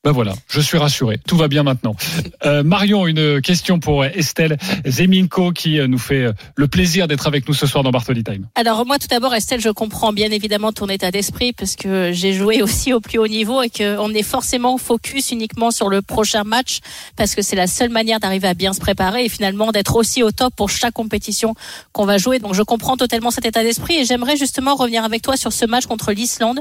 Ben 0.05 0.13
voilà, 0.13 0.35
je 0.49 0.61
suis 0.61 0.77
rassuré. 0.77 1.19
Tout 1.27 1.39
va 1.39 1.49
bien 1.49 1.63
maintenant. 1.63 1.97
Euh, 2.45 2.63
Marion, 2.63 3.07
une 3.07 3.41
question 3.41 3.81
pour 3.81 4.05
Estelle 4.05 4.59
Zeminko 4.85 5.53
qui 5.53 5.81
euh, 5.81 5.87
nous 5.87 5.97
fait 5.97 6.25
euh, 6.25 6.33
le 6.57 6.69
plaisir 6.69 7.09
d'être 7.09 7.27
avec 7.27 7.49
nous 7.49 7.55
ce 7.55 7.67
soir 7.67 7.83
dans 7.83 7.91
Bartoli 7.91 8.23
Time. 8.23 8.47
Alors 8.55 8.85
moi, 8.85 8.99
tout 8.99 9.07
d'abord, 9.07 9.35
Estelle, 9.35 9.63
je 9.63 9.71
comprends 9.71 10.13
bien 10.13 10.31
évidemment 10.31 10.73
ton 10.73 10.89
état 10.91 11.11
d'esprit 11.11 11.55
parce 11.55 11.75
que 11.75 12.13
j'ai 12.13 12.35
joué 12.35 12.61
aussi 12.61 12.93
au 12.93 13.01
plus 13.01 13.19
haut 13.19 13.27
niveau 13.27 13.63
et 13.63 13.71
qu'on 13.71 14.11
est 14.11 14.23
forcément 14.23 14.77
focus 14.77 15.31
uniquement 15.31 15.71
sur 15.71 15.89
le 15.89 16.03
prochain 16.03 16.45
match 16.45 16.81
parce 17.17 17.35
que 17.35 17.41
c'est 17.41 17.57
la 17.57 17.67
seule 17.67 17.89
manière 17.89 18.21
d'arriver 18.21 18.49
à 18.49 18.55
bien 18.55 18.75
se 18.75 18.81
préparer 18.81 19.25
et 19.25 19.31
finalement 19.31 19.73
d'être 19.73 19.97
aussi 19.97 20.23
au 20.23 20.33
top 20.33 20.55
pour 20.55 20.69
chaque 20.69 20.93
compétition 20.93 21.55
qu'on 21.93 22.05
va 22.05 22.19
jouer. 22.19 22.41
Donc 22.41 22.53
je 22.53 22.63
comprends 22.63 22.99
totalement 22.99 23.31
cet 23.31 23.47
état 23.47 23.63
d'esprit 23.63 23.95
et 23.95 24.05
j'aimerais 24.05 24.37
justement 24.37 24.75
revenir 24.75 25.03
avec 25.03 25.23
toi 25.23 25.39
sur 25.39 25.55
ce 25.55 25.65
match 25.65 25.87
contre 25.87 26.13
l'Islande 26.13 26.61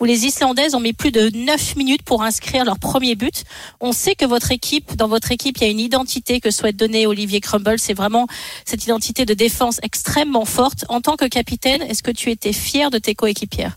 où 0.00 0.06
les 0.06 0.26
Islandaises 0.26 0.74
ont 0.74 0.80
mis 0.80 0.92
plus 0.92 1.12
de 1.12 1.30
9 1.32 1.76
minutes 1.76 2.02
pour 2.02 2.24
inscrire 2.24 2.64
leur 2.64 2.79
premier 2.80 3.14
but. 3.14 3.44
On 3.80 3.92
sait 3.92 4.14
que 4.14 4.24
votre 4.24 4.50
équipe, 4.50 4.96
dans 4.96 5.08
votre 5.08 5.30
équipe, 5.30 5.58
il 5.58 5.64
y 5.64 5.66
a 5.66 5.70
une 5.70 5.80
identité 5.80 6.40
que 6.40 6.50
souhaite 6.50 6.76
donner 6.76 7.06
Olivier 7.06 7.40
Crumble. 7.40 7.78
C'est 7.78 7.94
vraiment 7.94 8.26
cette 8.64 8.84
identité 8.84 9.24
de 9.24 9.34
défense 9.34 9.78
extrêmement 9.82 10.44
forte. 10.44 10.84
En 10.88 11.00
tant 11.00 11.16
que 11.16 11.26
capitaine, 11.26 11.82
est-ce 11.82 12.02
que 12.02 12.10
tu 12.10 12.30
étais 12.30 12.52
fier 12.52 12.90
de 12.90 12.98
tes 12.98 13.14
coéquipières? 13.14 13.76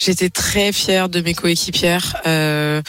J'étais 0.00 0.30
très 0.30 0.72
fière 0.72 1.10
de 1.10 1.20
mes 1.20 1.34
coéquipières. 1.34 2.16
Euh, 2.26 2.80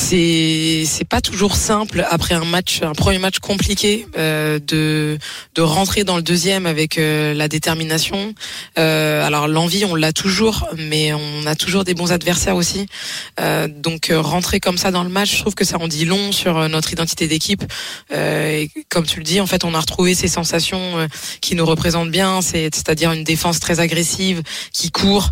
c'est 0.00 0.84
c'est 0.86 1.04
pas 1.04 1.20
toujours 1.20 1.56
simple 1.56 2.06
après 2.08 2.34
un 2.34 2.44
match, 2.44 2.80
un 2.82 2.94
premier 2.94 3.18
match 3.18 3.38
compliqué, 3.38 4.06
euh, 4.16 4.58
de 4.58 5.18
de 5.54 5.62
rentrer 5.62 6.04
dans 6.04 6.16
le 6.16 6.22
deuxième 6.22 6.64
avec 6.64 6.96
euh, 6.96 7.34
la 7.34 7.48
détermination. 7.48 8.34
Euh, 8.78 9.24
alors 9.24 9.46
l'envie, 9.46 9.84
on 9.84 9.94
l'a 9.94 10.12
toujours, 10.12 10.68
mais 10.76 11.12
on 11.12 11.46
a 11.46 11.54
toujours 11.54 11.84
des 11.84 11.94
bons 11.94 12.12
adversaires 12.12 12.56
aussi. 12.56 12.86
Euh, 13.40 13.68
donc 13.68 14.10
euh, 14.10 14.20
rentrer 14.20 14.58
comme 14.58 14.78
ça 14.78 14.90
dans 14.90 15.04
le 15.04 15.10
match, 15.10 15.36
je 15.36 15.40
trouve 15.40 15.54
que 15.54 15.64
ça 15.64 15.78
en 15.78 15.86
dit 15.86 16.06
long 16.06 16.32
sur 16.32 16.68
notre 16.68 16.92
identité 16.92 17.28
d'équipe. 17.28 17.62
et 18.10 18.70
comme 18.88 19.06
tu 19.06 19.18
le 19.18 19.24
dis, 19.24 19.40
en 19.40 19.46
fait, 19.46 19.64
on 19.64 19.74
a 19.74 19.80
retrouvé 19.80 20.14
ces 20.14 20.28
sensations 20.28 21.08
qui 21.40 21.54
nous 21.54 21.66
représentent 21.66 22.10
bien, 22.10 22.40
c'est 22.40 22.74
c'est-à-dire 22.74 23.12
une 23.12 23.24
défense 23.24 23.60
très 23.60 23.80
agressive, 23.80 24.42
qui 24.72 24.90
court, 24.90 25.30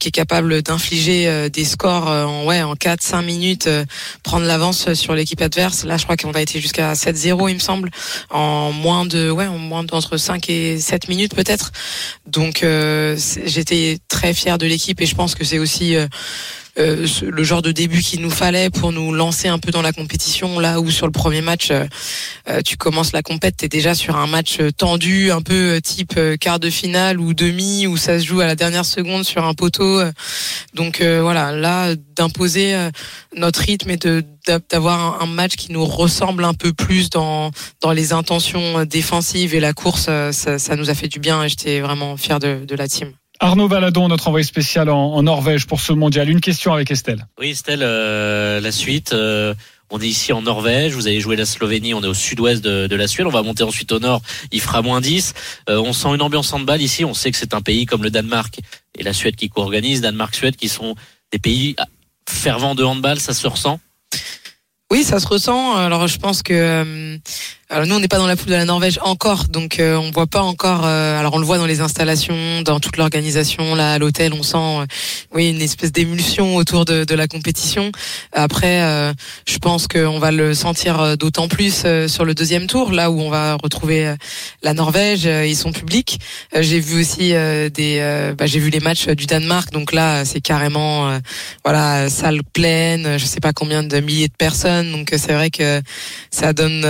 qui 0.00 0.08
est 0.08 0.12
capable 0.12 0.62
d'infliger 0.62 1.48
des 1.50 1.64
scores 1.64 2.08
en 2.08 2.44
ouais 2.44 2.62
en 2.62 2.74
4-5 2.74 3.24
minutes 3.24 3.68
prendre 4.22 4.46
l'avance 4.46 4.92
sur 4.94 5.14
l'équipe 5.14 5.40
adverse. 5.40 5.84
Là, 5.84 5.96
je 5.96 6.04
crois 6.04 6.16
qu'on 6.16 6.32
a 6.32 6.40
été 6.40 6.60
jusqu'à 6.60 6.92
7-0, 6.92 7.48
il 7.48 7.54
me 7.54 7.58
semble, 7.58 7.90
en 8.30 8.72
moins 8.72 9.06
de, 9.06 9.30
ouais, 9.30 9.46
en 9.46 9.58
moins 9.58 9.84
d'entre 9.84 10.16
5 10.16 10.48
et 10.50 10.78
7 10.78 11.08
minutes 11.08 11.34
peut-être. 11.34 11.72
Donc, 12.26 12.62
euh, 12.62 13.16
j'étais 13.44 13.98
très 14.08 14.34
fier 14.34 14.58
de 14.58 14.66
l'équipe 14.66 15.00
et 15.00 15.06
je 15.06 15.14
pense 15.14 15.34
que 15.34 15.44
c'est 15.44 15.58
aussi 15.58 15.96
euh, 16.78 17.06
euh, 17.22 17.30
le 17.30 17.44
genre 17.44 17.62
de 17.62 17.72
début 17.72 18.00
qu'il 18.00 18.20
nous 18.20 18.30
fallait 18.30 18.70
pour 18.70 18.92
nous 18.92 19.12
lancer 19.12 19.48
un 19.48 19.58
peu 19.58 19.70
dans 19.70 19.82
la 19.82 19.92
compétition. 19.92 20.58
Là 20.58 20.80
où 20.80 20.90
sur 20.90 21.06
le 21.06 21.12
premier 21.12 21.40
match, 21.40 21.70
euh, 21.70 21.86
tu 22.64 22.76
commences 22.76 23.12
la 23.12 23.22
compète, 23.22 23.56
t'es 23.56 23.68
déjà 23.68 23.94
sur 23.94 24.16
un 24.16 24.26
match 24.26 24.58
tendu, 24.76 25.30
un 25.30 25.42
peu 25.42 25.80
type 25.82 26.18
quart 26.40 26.58
de 26.58 26.70
finale 26.70 27.20
ou 27.20 27.34
demi, 27.34 27.86
où 27.86 27.96
ça 27.96 28.18
se 28.18 28.26
joue 28.26 28.40
à 28.40 28.46
la 28.46 28.54
dernière 28.54 28.84
seconde 28.84 29.24
sur 29.24 29.44
un 29.44 29.54
poteau. 29.54 30.00
Donc 30.74 31.02
voilà, 31.02 31.52
là 31.52 31.94
d'imposer 32.16 32.88
notre 33.36 33.60
rythme 33.60 33.90
et 33.90 33.98
d'avoir 34.70 35.22
un, 35.22 35.26
match 35.26 35.56
qui 35.56 35.72
nous 35.72 35.84
ressemble 35.84 36.44
un 36.44 36.54
peu 36.54 36.72
plus 36.72 37.10
dans 37.10 37.50
dans 37.80 37.92
les 37.92 38.12
intentions 38.12 38.84
défensives 38.84 39.54
et 39.54 39.60
la 39.60 39.72
course, 39.72 40.08
ça, 40.32 40.58
ça 40.58 40.76
nous 40.76 40.90
a 40.90 40.94
fait 40.94 41.08
du 41.08 41.20
bien 41.20 41.44
et 41.44 41.48
j'étais 41.48 41.80
vraiment 41.80 42.16
fier 42.16 42.38
de, 42.38 42.64
de 42.64 42.74
la 42.74 42.88
team. 42.88 43.12
Arnaud 43.40 43.68
Valadon, 43.68 44.08
notre 44.08 44.28
envoyé 44.28 44.44
spécial 44.44 44.90
en, 44.90 45.22
Norvège 45.22 45.66
pour 45.66 45.80
ce 45.80 45.92
mondial. 45.92 46.28
Une 46.28 46.40
question 46.40 46.72
avec 46.72 46.90
Estelle. 46.90 47.26
Oui, 47.38 47.50
Estelle, 47.50 47.82
euh, 47.82 48.60
la 48.60 48.72
suite. 48.72 49.12
Euh, 49.12 49.54
on 49.90 50.00
est 50.00 50.08
ici 50.08 50.32
en 50.32 50.42
Norvège, 50.42 50.92
vous 50.92 51.06
avez 51.06 51.20
joué 51.20 51.36
la 51.36 51.46
Slovénie, 51.46 51.94
on 51.94 52.02
est 52.02 52.08
au 52.08 52.14
sud-ouest 52.14 52.62
de, 52.62 52.94
la 52.94 53.06
Suède, 53.06 53.26
on 53.26 53.30
va 53.30 53.42
monter 53.42 53.62
ensuite 53.62 53.90
au 53.90 53.98
nord, 53.98 54.20
il 54.52 54.60
fera 54.60 54.82
moins 54.82 55.00
10. 55.00 55.32
Euh, 55.70 55.78
on 55.78 55.94
sent 55.94 56.08
une 56.08 56.20
ambiance 56.20 56.52
en 56.52 56.60
balle 56.60 56.82
ici, 56.82 57.06
on 57.06 57.14
sait 57.14 57.30
que 57.30 57.38
c'est 57.38 57.54
un 57.54 57.62
pays 57.62 57.86
comme 57.86 58.02
le 58.02 58.10
Danemark 58.10 58.60
et 58.98 59.02
la 59.02 59.14
Suède 59.14 59.36
qui 59.36 59.48
co-organise, 59.48 60.02
Danemark-Suède 60.02 60.56
qui 60.56 60.68
sont 60.68 60.94
des 61.32 61.38
pays 61.38 61.74
fervents 62.28 62.74
de 62.74 62.84
handball, 62.84 63.18
ça 63.18 63.32
se 63.32 63.46
ressent? 63.46 63.80
Oui, 64.90 65.04
ça 65.04 65.20
se 65.20 65.26
ressent. 65.26 65.76
Alors 65.76 66.06
je 66.06 66.18
pense 66.18 66.42
que 66.42 67.18
alors 67.70 67.86
nous, 67.86 67.96
on 67.96 68.00
n'est 68.00 68.08
pas 68.08 68.16
dans 68.16 68.26
la 68.26 68.34
poule 68.34 68.48
de 68.48 68.54
la 68.54 68.64
Norvège 68.64 68.98
encore, 69.02 69.44
donc 69.44 69.78
euh, 69.78 69.96
on 69.96 70.10
voit 70.10 70.26
pas 70.26 70.40
encore. 70.40 70.86
Euh, 70.86 71.20
alors 71.20 71.34
on 71.34 71.38
le 71.38 71.44
voit 71.44 71.58
dans 71.58 71.66
les 71.66 71.82
installations, 71.82 72.62
dans 72.62 72.80
toute 72.80 72.96
l'organisation. 72.96 73.74
Là, 73.74 73.92
à 73.92 73.98
l'hôtel, 73.98 74.32
on 74.32 74.42
sent, 74.42 74.56
euh, 74.56 74.86
oui, 75.34 75.50
une 75.50 75.60
espèce 75.60 75.92
d'émulsion 75.92 76.56
autour 76.56 76.86
de, 76.86 77.04
de, 77.04 77.14
la 77.14 77.28
compétition. 77.28 77.92
Après, 78.32 78.80
je 79.46 79.58
pense 79.58 79.86
qu'on 79.86 80.18
va 80.18 80.30
le 80.30 80.54
sentir 80.54 81.18
d'autant 81.18 81.48
plus 81.48 81.84
sur 82.06 82.24
le 82.24 82.34
deuxième 82.34 82.68
tour, 82.68 82.92
là 82.92 83.10
où 83.10 83.20
on 83.20 83.28
va 83.28 83.56
retrouver 83.56 84.14
la 84.62 84.72
Norvège 84.72 85.26
et 85.26 85.54
son 85.54 85.72
public. 85.72 86.20
j'ai 86.54 86.80
vu 86.80 87.00
aussi 87.00 87.30
des, 87.30 88.32
bah, 88.38 88.46
j'ai 88.46 88.60
vu 88.60 88.70
les 88.70 88.80
matchs 88.80 89.08
du 89.08 89.26
Danemark, 89.26 89.72
donc 89.72 89.92
là, 89.92 90.24
c'est 90.24 90.40
carrément, 90.40 91.18
voilà, 91.64 92.08
salle 92.08 92.42
pleine, 92.44 93.18
je 93.18 93.26
sais 93.26 93.40
pas 93.40 93.52
combien 93.52 93.82
de 93.82 94.00
milliers 94.00 94.28
de 94.28 94.36
personnes. 94.36 94.92
Donc 94.92 95.12
c'est 95.16 95.32
vrai 95.32 95.50
que 95.50 95.82
ça 96.30 96.52
donne, 96.52 96.82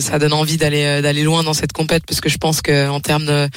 ça 0.00 0.17
donne 0.18 0.32
envie 0.32 0.56
d'aller 0.56 0.84
euh, 0.84 1.02
d'aller 1.02 1.22
loin 1.22 1.42
dans 1.42 1.54
cette 1.54 1.72
compète 1.72 2.04
parce 2.06 2.20
que 2.20 2.28
je 2.28 2.38
pense 2.38 2.62
que 2.62 2.88
en 2.88 3.00
termes 3.00 3.48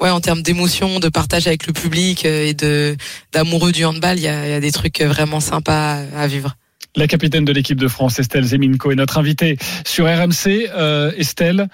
ouais 0.00 0.10
en 0.10 0.20
termes 0.20 0.42
d'émotion, 0.42 1.00
de 1.00 1.08
partage 1.08 1.46
avec 1.46 1.66
le 1.66 1.72
public 1.72 2.24
euh, 2.24 2.46
et 2.46 2.54
de 2.54 2.96
d'amoureux 3.32 3.72
du 3.72 3.84
handball, 3.84 4.18
il 4.18 4.24
y 4.24 4.28
a, 4.28 4.60
des 4.60 4.72
trucs 4.72 5.00
vraiment 5.00 5.40
sympas 5.40 6.00
à 6.16 6.26
vivre. 6.26 6.56
La 6.96 7.06
capitaine 7.06 7.44
de 7.44 7.52
l'équipe 7.52 7.78
de 7.78 7.88
France, 7.88 8.18
Estelle 8.18 8.44
Zeminko, 8.44 8.90
est 8.90 8.94
notre 8.94 9.18
invitée 9.18 9.58
sur 9.84 10.06
RMC. 10.06 10.70
Euh, 10.74 11.12
Estelle, 11.18 11.68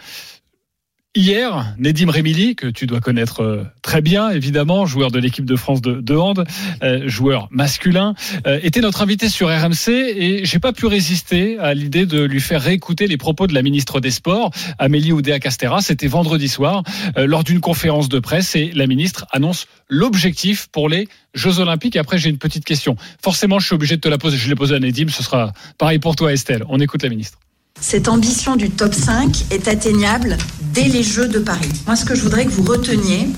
Hier, 1.15 1.75
Nedim 1.77 2.09
Remili, 2.11 2.57
que 2.57 2.69
tu 2.69 2.87
dois 2.87 3.01
connaître 3.01 3.43
euh, 3.43 3.65
très 3.83 4.01
bien, 4.01 4.31
évidemment, 4.31 4.87
joueur 4.87 5.11
de 5.11 5.19
l'équipe 5.19 5.45
de 5.45 5.57
France 5.57 5.83
de, 5.83 6.01
de 6.01 6.17
hand, 6.17 6.43
euh, 6.83 7.07
joueur 7.07 7.49
masculin, 7.51 8.15
euh, 8.47 8.59
était 8.63 8.81
notre 8.81 9.03
invité 9.03 9.29
sur 9.29 9.49
RMC 9.49 9.91
et 9.91 10.47
j'ai 10.47 10.59
pas 10.59 10.73
pu 10.73 10.87
résister 10.87 11.59
à 11.59 11.75
l'idée 11.75 12.07
de 12.07 12.23
lui 12.23 12.41
faire 12.41 12.63
réécouter 12.63 13.09
les 13.09 13.19
propos 13.19 13.47
de 13.47 13.53
la 13.53 13.61
ministre 13.61 14.01
des 14.01 14.11
Sports, 14.11 14.53
Amélie 14.79 15.13
Oudéa-Castera. 15.13 15.83
C'était 15.83 16.07
vendredi 16.07 16.49
soir, 16.49 16.83
lors 17.19 17.45
d'une 17.45 17.61
conférence 17.61 18.09
de 18.09 18.19
presse 18.19 18.57
et 18.57 18.71
la 18.75 18.87
ministre 18.87 19.27
annonce 19.33 19.67
l'objectif 19.91 20.69
pour 20.73 20.89
les 20.89 21.09
Jeux 21.35 21.59
Olympiques. 21.59 21.97
après, 21.97 22.17
j'ai 22.17 22.31
une 22.31 22.39
petite 22.39 22.65
question. 22.65 22.97
Forcément, 23.23 23.59
je 23.59 23.67
suis 23.67 23.75
obligé 23.75 23.97
de 23.97 24.01
te 24.01 24.09
la 24.09 24.17
poser. 24.17 24.39
Je 24.39 24.49
l'ai 24.49 24.55
posée 24.55 24.77
à 24.77 24.79
Nedim, 24.79 25.09
ce 25.09 25.23
sera 25.23 25.53
pareil 25.77 25.99
pour 25.99 26.17
toi, 26.17 26.33
Estelle. 26.33 26.65
On 26.71 26.81
écoute 26.81 27.03
la 27.03 27.11
ministre. 27.11 27.39
Cette 27.83 28.07
ambition 28.07 28.55
du 28.55 28.71
top 28.71 28.95
5 28.95 29.47
est 29.51 29.67
atteignable 29.67 30.39
dès 30.73 30.85
les 30.85 31.03
Jeux 31.03 31.27
de 31.27 31.41
Paris. 31.41 31.69
Moi, 31.85 31.97
ce 31.97 32.05
que 32.05 32.15
je 32.15 32.23
voudrais 32.23 32.47
que 32.47 32.51
vous 32.51 32.63
reteniez, 32.63 33.29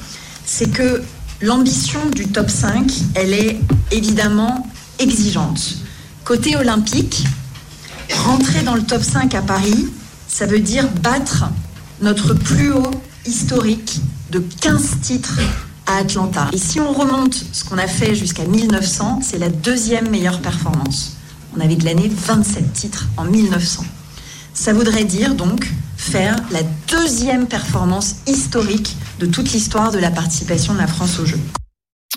c'est 0.45 0.71
que 0.71 1.03
l'ambition 1.41 1.99
du 2.11 2.29
top 2.29 2.51
5, 2.51 2.93
elle 3.15 3.33
est 3.33 3.59
évidemment 3.91 4.69
exigeante. 4.99 5.79
Côté 6.25 6.57
olympique, 6.57 7.25
rentrer 8.27 8.63
dans 8.63 8.75
le 8.75 8.83
top 8.83 9.03
5 9.03 9.35
à 9.35 9.41
Paris, 9.41 9.89
ça 10.29 10.45
veut 10.45 10.61
dire 10.61 10.89
battre 11.03 11.47
notre 12.03 12.35
plus 12.35 12.71
haut 12.71 12.91
historique 13.25 14.03
de 14.31 14.41
15 14.61 15.01
titres 15.01 15.41
à 15.87 15.97
Atlanta. 15.97 16.51
Et 16.53 16.59
si 16.59 16.81
on 16.81 16.93
remonte 16.93 17.35
ce 17.51 17.65
qu'on 17.65 17.79
a 17.79 17.89
fait 17.89 18.15
jusqu'à 18.15 18.45
1900, 18.45 19.21
c'est 19.23 19.39
la 19.39 19.49
deuxième 19.49 20.11
meilleure 20.11 20.41
performance. 20.41 21.17
On 21.57 21.61
avait 21.61 21.77
glané 21.77 22.13
27 22.27 22.75
titres 22.75 23.09
en 23.17 23.25
1900. 23.25 23.85
Ça 24.55 24.73
voudrait 24.73 25.05
dire 25.05 25.35
donc 25.35 25.69
faire 25.97 26.37
la 26.53 26.63
deuxième 26.89 27.49
performance 27.49 28.23
historique 28.29 28.97
de 29.19 29.27
toute 29.27 29.53
l'histoire 29.53 29.91
de 29.91 29.99
la 29.99 30.13
participation 30.13 30.75
de 30.75 30.79
la 30.79 30.87
France 30.87 31.19
aux 31.19 31.27
Jeux. 31.27 31.41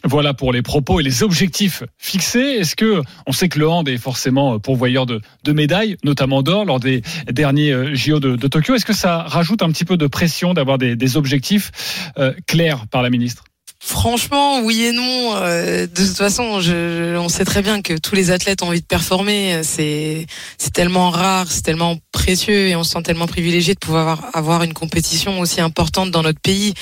Voilà 0.04 0.36
pour 0.36 0.54
les 0.54 0.62
propos 0.62 1.00
et 1.00 1.04
les 1.04 1.24
objectifs 1.24 1.84
fixés. 1.98 2.60
Est-ce 2.60 2.76
que 2.76 3.02
on 3.26 3.32
sait 3.32 3.50
que 3.50 3.58
le 3.58 3.68
est 3.90 3.98
forcément 3.98 4.60
pourvoyeur 4.60 5.08
de, 5.08 5.20
de 5.44 5.52
médailles, 5.52 5.98
notamment 6.04 6.44
d'or 6.44 6.66
lors 6.66 6.80
des 6.80 7.02
derniers 7.32 7.72
euh, 7.72 7.96
JO 7.96 8.20
de, 8.20 8.48
Tokyo 8.48 8.76
Est-ce 8.76 8.86
que 8.86 8.94
ça 8.94 9.24
rajoute 9.24 9.64
un 9.64 9.72
petit 9.72 9.86
peu 9.86 9.98
de 9.98 10.06
pression 10.06 10.54
d'avoir 10.54 10.78
des, 10.78 11.18
objectifs 11.18 12.12
euh, 12.20 12.34
clairs 12.46 12.86
par 12.88 13.02
la 13.02 13.10
ministre? 13.10 13.46
Franchement, 13.88 14.60
oui 14.64 14.84
et 14.84 14.92
non. 14.92 15.38
Euh, 15.38 15.88
de 15.88 16.06
toute 16.06 16.18
façon, 16.18 16.60
je, 16.60 17.16
on 17.16 17.30
sait 17.30 17.46
très 17.46 17.62
bien 17.62 17.82
que 17.82 17.94
tous 17.94 18.16
les 18.16 18.32
athlètes 18.32 18.62
ont 18.62 18.68
envie 18.68 18.82
de 18.82 18.86
performer. 18.86 19.62
C'est 19.64 20.28
tellement 20.74 21.10
rare, 21.10 21.50
c'est 21.50 21.62
tellement 21.62 21.96
précieux 22.12 22.68
et 22.68 22.76
on 22.76 22.84
se 22.84 22.92
sent 22.92 23.04
tellement 23.04 23.28
privilégié 23.28 23.76
de 23.76 23.80
pouvoir 23.80 24.26
avoir 24.34 24.64
une 24.64 24.74
compétition 24.74 25.40
aussi 25.40 25.62
importante 25.62 26.12
dans 26.12 26.22
notre 26.22 26.42
pays. 26.42 26.74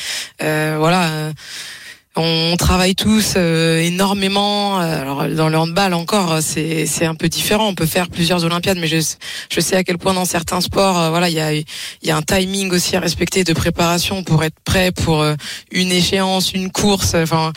Euh, 0.42 0.78
voilà 0.80 1.32
on 2.18 2.56
travaille 2.58 2.96
tous 2.96 3.34
euh, 3.36 3.80
énormément. 3.80 4.80
Euh, 4.80 5.02
alors 5.02 5.28
dans 5.28 5.50
le 5.50 5.58
handball 5.58 5.94
encore, 5.94 6.38
c'est 6.42 6.86
c'est 6.86 7.06
un 7.06 7.16
peu 7.16 7.28
différent. 7.28 7.68
On 7.68 7.76
peut 7.76 7.86
faire 7.86 8.10
plusieurs 8.10 8.44
Olympiades, 8.46 8.78
mais 8.80 8.88
je 8.88 8.98
je 9.50 9.60
sais 9.60 9.76
à 9.76 9.84
quel 9.84 9.98
point 9.98 10.14
dans 10.14 10.26
certains 10.26 10.62
sports, 10.62 10.98
euh, 11.00 11.10
voilà, 11.10 11.30
il 11.30 11.36
y 11.36 11.42
a 11.42 11.54
il 11.54 11.66
y 12.04 12.12
a 12.12 12.18
un 12.18 12.22
timing 12.22 12.72
aussi 12.72 12.96
à 12.96 13.00
respecter 13.00 13.44
de 13.44 13.54
préparation 13.54 14.24
pour 14.24 14.44
être 14.44 14.60
prêt 14.64 14.92
pour 14.92 15.26
une 15.72 15.92
échéance, 15.92 16.54
une 16.54 16.72
course. 16.72 17.16
Enfin, 17.16 17.52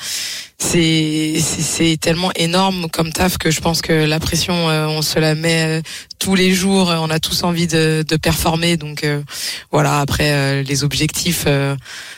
c'est 0.58 1.36
c'est 1.40 1.96
tellement 2.00 2.32
énorme 2.34 2.88
comme 2.90 3.12
taf 3.12 3.38
que 3.38 3.50
je 3.50 3.60
pense 3.60 3.80
que 3.80 3.92
la 3.92 4.18
pression 4.18 4.66
on 4.66 5.02
se 5.02 5.20
la 5.20 5.34
met 5.34 5.82
tous 6.18 6.34
les 6.34 6.52
jours 6.52 6.88
on 6.88 7.10
a 7.10 7.18
tous 7.18 7.42
envie 7.42 7.66
de, 7.66 8.04
performer. 8.20 8.76
Donc 8.76 9.06
voilà 9.70 10.00
après 10.00 10.62
les 10.62 10.84
objectifs 10.84 11.46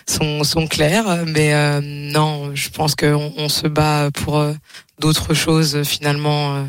sont 0.07 0.45
sont 0.45 0.67
clairs. 0.67 1.25
Mais 1.27 1.81
non 1.83 2.53
je 2.55 2.71
pense 2.71 2.95
qu'on 2.95 3.33
on 3.37 3.49
se 3.49 3.67
bat 3.67 4.11
pour 4.13 4.45
d'autres 4.99 5.35
choses 5.35 5.83
finalement 5.85 6.67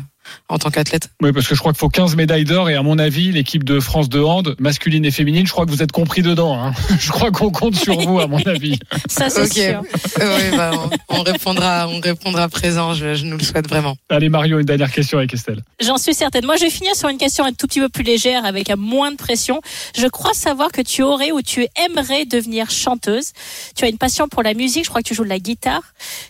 en 0.48 0.58
tant 0.58 0.70
qu'athlète. 0.70 1.08
Oui, 1.20 1.32
parce 1.32 1.46
que 1.46 1.54
je 1.54 1.60
crois 1.60 1.72
qu'il 1.72 1.78
faut 1.78 1.88
15 1.88 2.16
médailles 2.16 2.44
d'or 2.44 2.68
et 2.70 2.74
à 2.74 2.82
mon 2.82 2.98
avis, 2.98 3.32
l'équipe 3.32 3.64
de 3.64 3.80
France 3.80 4.08
de 4.08 4.20
hand, 4.20 4.54
masculine 4.58 5.04
et 5.04 5.10
féminine, 5.10 5.46
je 5.46 5.52
crois 5.52 5.66
que 5.66 5.70
vous 5.70 5.82
êtes 5.82 5.92
compris 5.92 6.22
dedans. 6.22 6.58
Hein. 6.62 6.72
Je 6.98 7.10
crois 7.10 7.30
qu'on 7.30 7.50
compte 7.50 7.74
sur 7.74 7.98
vous, 8.00 8.20
à 8.20 8.26
mon 8.26 8.40
avis. 8.42 8.78
Ça, 9.08 9.28
c'est 9.30 9.52
sûr. 9.52 9.82
oui, 10.20 10.56
bah, 10.56 10.72
on, 11.08 11.22
répondra, 11.22 11.88
on 11.88 12.00
répondra 12.00 12.48
présent, 12.48 12.94
je, 12.94 13.24
nous 13.24 13.36
le 13.36 13.42
souhaite 13.42 13.68
vraiment. 13.68 13.96
Allez, 14.08 14.28
Mario, 14.28 14.58
une 14.58 14.66
dernière 14.66 14.90
question 14.90 15.18
avec 15.18 15.32
Estelle. 15.34 15.62
J'en 15.80 15.96
suis 15.96 16.14
certaine. 16.14 16.44
Moi, 16.44 16.56
je 16.56 16.64
vais 16.64 16.70
finir 16.70 16.94
sur 16.94 17.08
une 17.08 17.18
question 17.18 17.44
un 17.44 17.52
tout 17.52 17.66
petit 17.66 17.80
peu 17.80 17.88
plus 17.88 18.04
légère, 18.04 18.44
avec 18.44 18.70
moins 18.76 19.10
de 19.10 19.16
pression. 19.16 19.60
Je 19.96 20.06
crois 20.06 20.34
savoir 20.34 20.70
que 20.70 20.82
tu 20.82 21.02
aurais 21.02 21.32
ou 21.32 21.42
tu 21.42 21.66
aimerais 21.84 22.24
devenir 22.24 22.70
chanteuse. 22.70 23.32
Tu 23.76 23.84
as 23.84 23.88
une 23.88 23.98
passion 23.98 24.28
pour 24.28 24.42
la 24.42 24.54
musique, 24.54 24.84
je 24.84 24.90
crois 24.90 25.02
que 25.02 25.08
tu 25.08 25.14
joues 25.14 25.24
de 25.24 25.28
la 25.28 25.38
guitare. 25.38 25.82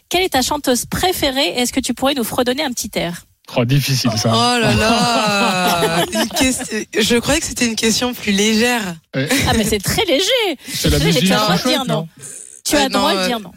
Quelle 0.09 0.23
est 0.23 0.31
ta 0.31 0.43
chanteuse 0.43 0.87
préférée? 0.87 1.59
Est-ce 1.59 1.73
que 1.73 1.81
tu 1.81 1.95
pourrais 1.95 2.15
nous 2.15 2.25
fredonner 2.25 2.63
un 2.63 2.71
petit 2.71 2.91
air? 2.95 3.25
Oh, 3.57 3.65
difficile 3.65 4.11
ça. 4.17 4.31
Oh 4.33 4.59
là 4.61 4.75
là 4.75 6.05
Je 6.99 7.19
croyais 7.19 7.41
que 7.41 7.47
c'était 7.47 7.67
une 7.67 7.77
question 7.77 8.15
plus 8.15 8.33
légère. 8.33 8.97
Ah 9.15 9.53
mais 9.57 9.65
c'est 9.65 9.83
très 9.83 10.05
léger. 10.05 10.59
C'est 10.67 10.91
la 10.91 10.99
musique. 10.99 11.25
Tu 11.25 11.33
as 11.33 11.37
le 11.37 11.43
droit 11.43 11.57
de 11.59 11.63
dire 11.69 11.85
non. 11.85 12.09
Tu 12.65 12.77
as 12.77 12.85
le 12.85 12.91
droit 12.91 13.15
de 13.15 13.27
dire 13.27 13.41
non. 13.41 13.53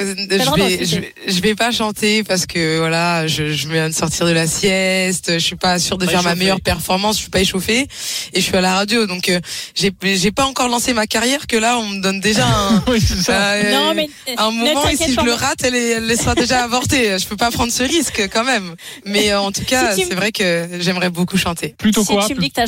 Euh, 0.00 0.14
je 0.16 0.94
vais, 0.94 1.10
je, 1.26 1.40
vais 1.40 1.56
pas 1.56 1.72
chanter 1.72 2.22
parce 2.22 2.46
que 2.46 2.78
voilà, 2.78 3.26
je, 3.26 3.52
je 3.52 3.68
viens 3.68 3.88
de 3.88 3.94
sortir 3.94 4.24
de 4.24 4.30
la 4.30 4.46
sieste, 4.46 5.32
je 5.32 5.38
suis 5.38 5.56
pas 5.56 5.80
sûre 5.80 5.98
de 5.98 6.06
faire 6.06 6.22
ma 6.22 6.36
meilleure 6.36 6.60
performance, 6.60 7.16
je 7.16 7.22
suis 7.22 7.30
pas 7.30 7.40
échauffée 7.40 7.88
et 8.32 8.40
je 8.40 8.40
suis 8.40 8.56
à 8.56 8.60
la 8.60 8.74
radio, 8.74 9.06
donc 9.06 9.28
euh, 9.28 9.40
j'ai 9.74 9.90
j'ai 10.00 10.30
pas 10.30 10.46
encore 10.46 10.68
lancé 10.68 10.92
ma 10.92 11.08
carrière 11.08 11.48
que 11.48 11.56
là 11.56 11.76
on 11.76 11.88
me 11.88 12.00
donne 12.00 12.20
déjà 12.20 12.46
un, 12.48 12.84
oui. 12.86 13.00
Euh, 13.30 13.72
non, 13.72 13.94
mais, 13.94 14.08
un 14.36 14.52
moment 14.52 14.88
et 14.88 14.96
si 14.96 15.12
je 15.12 15.20
le 15.22 15.32
rate, 15.32 15.64
elle, 15.64 15.74
est, 15.74 15.90
elle 15.90 16.16
sera 16.16 16.36
déjà 16.36 16.62
avortée. 16.62 17.18
Je 17.18 17.26
peux 17.26 17.36
pas 17.36 17.50
prendre 17.50 17.72
ce 17.72 17.82
risque 17.82 18.28
quand 18.32 18.44
même, 18.44 18.76
mais 19.04 19.34
en 19.34 19.50
tout 19.50 19.64
cas 19.64 19.96
c'est 19.96 20.14
vrai 20.14 20.30
que 20.30 20.68
j'aimerais 20.78 21.10
beaucoup 21.10 21.36
chanter. 21.36 21.74
Plutôt 21.76 22.04
si 22.04 22.12
quoi 22.12 22.28
tu 22.28 22.36
me 22.36 22.40
dis 22.40 22.52
que 22.52 22.60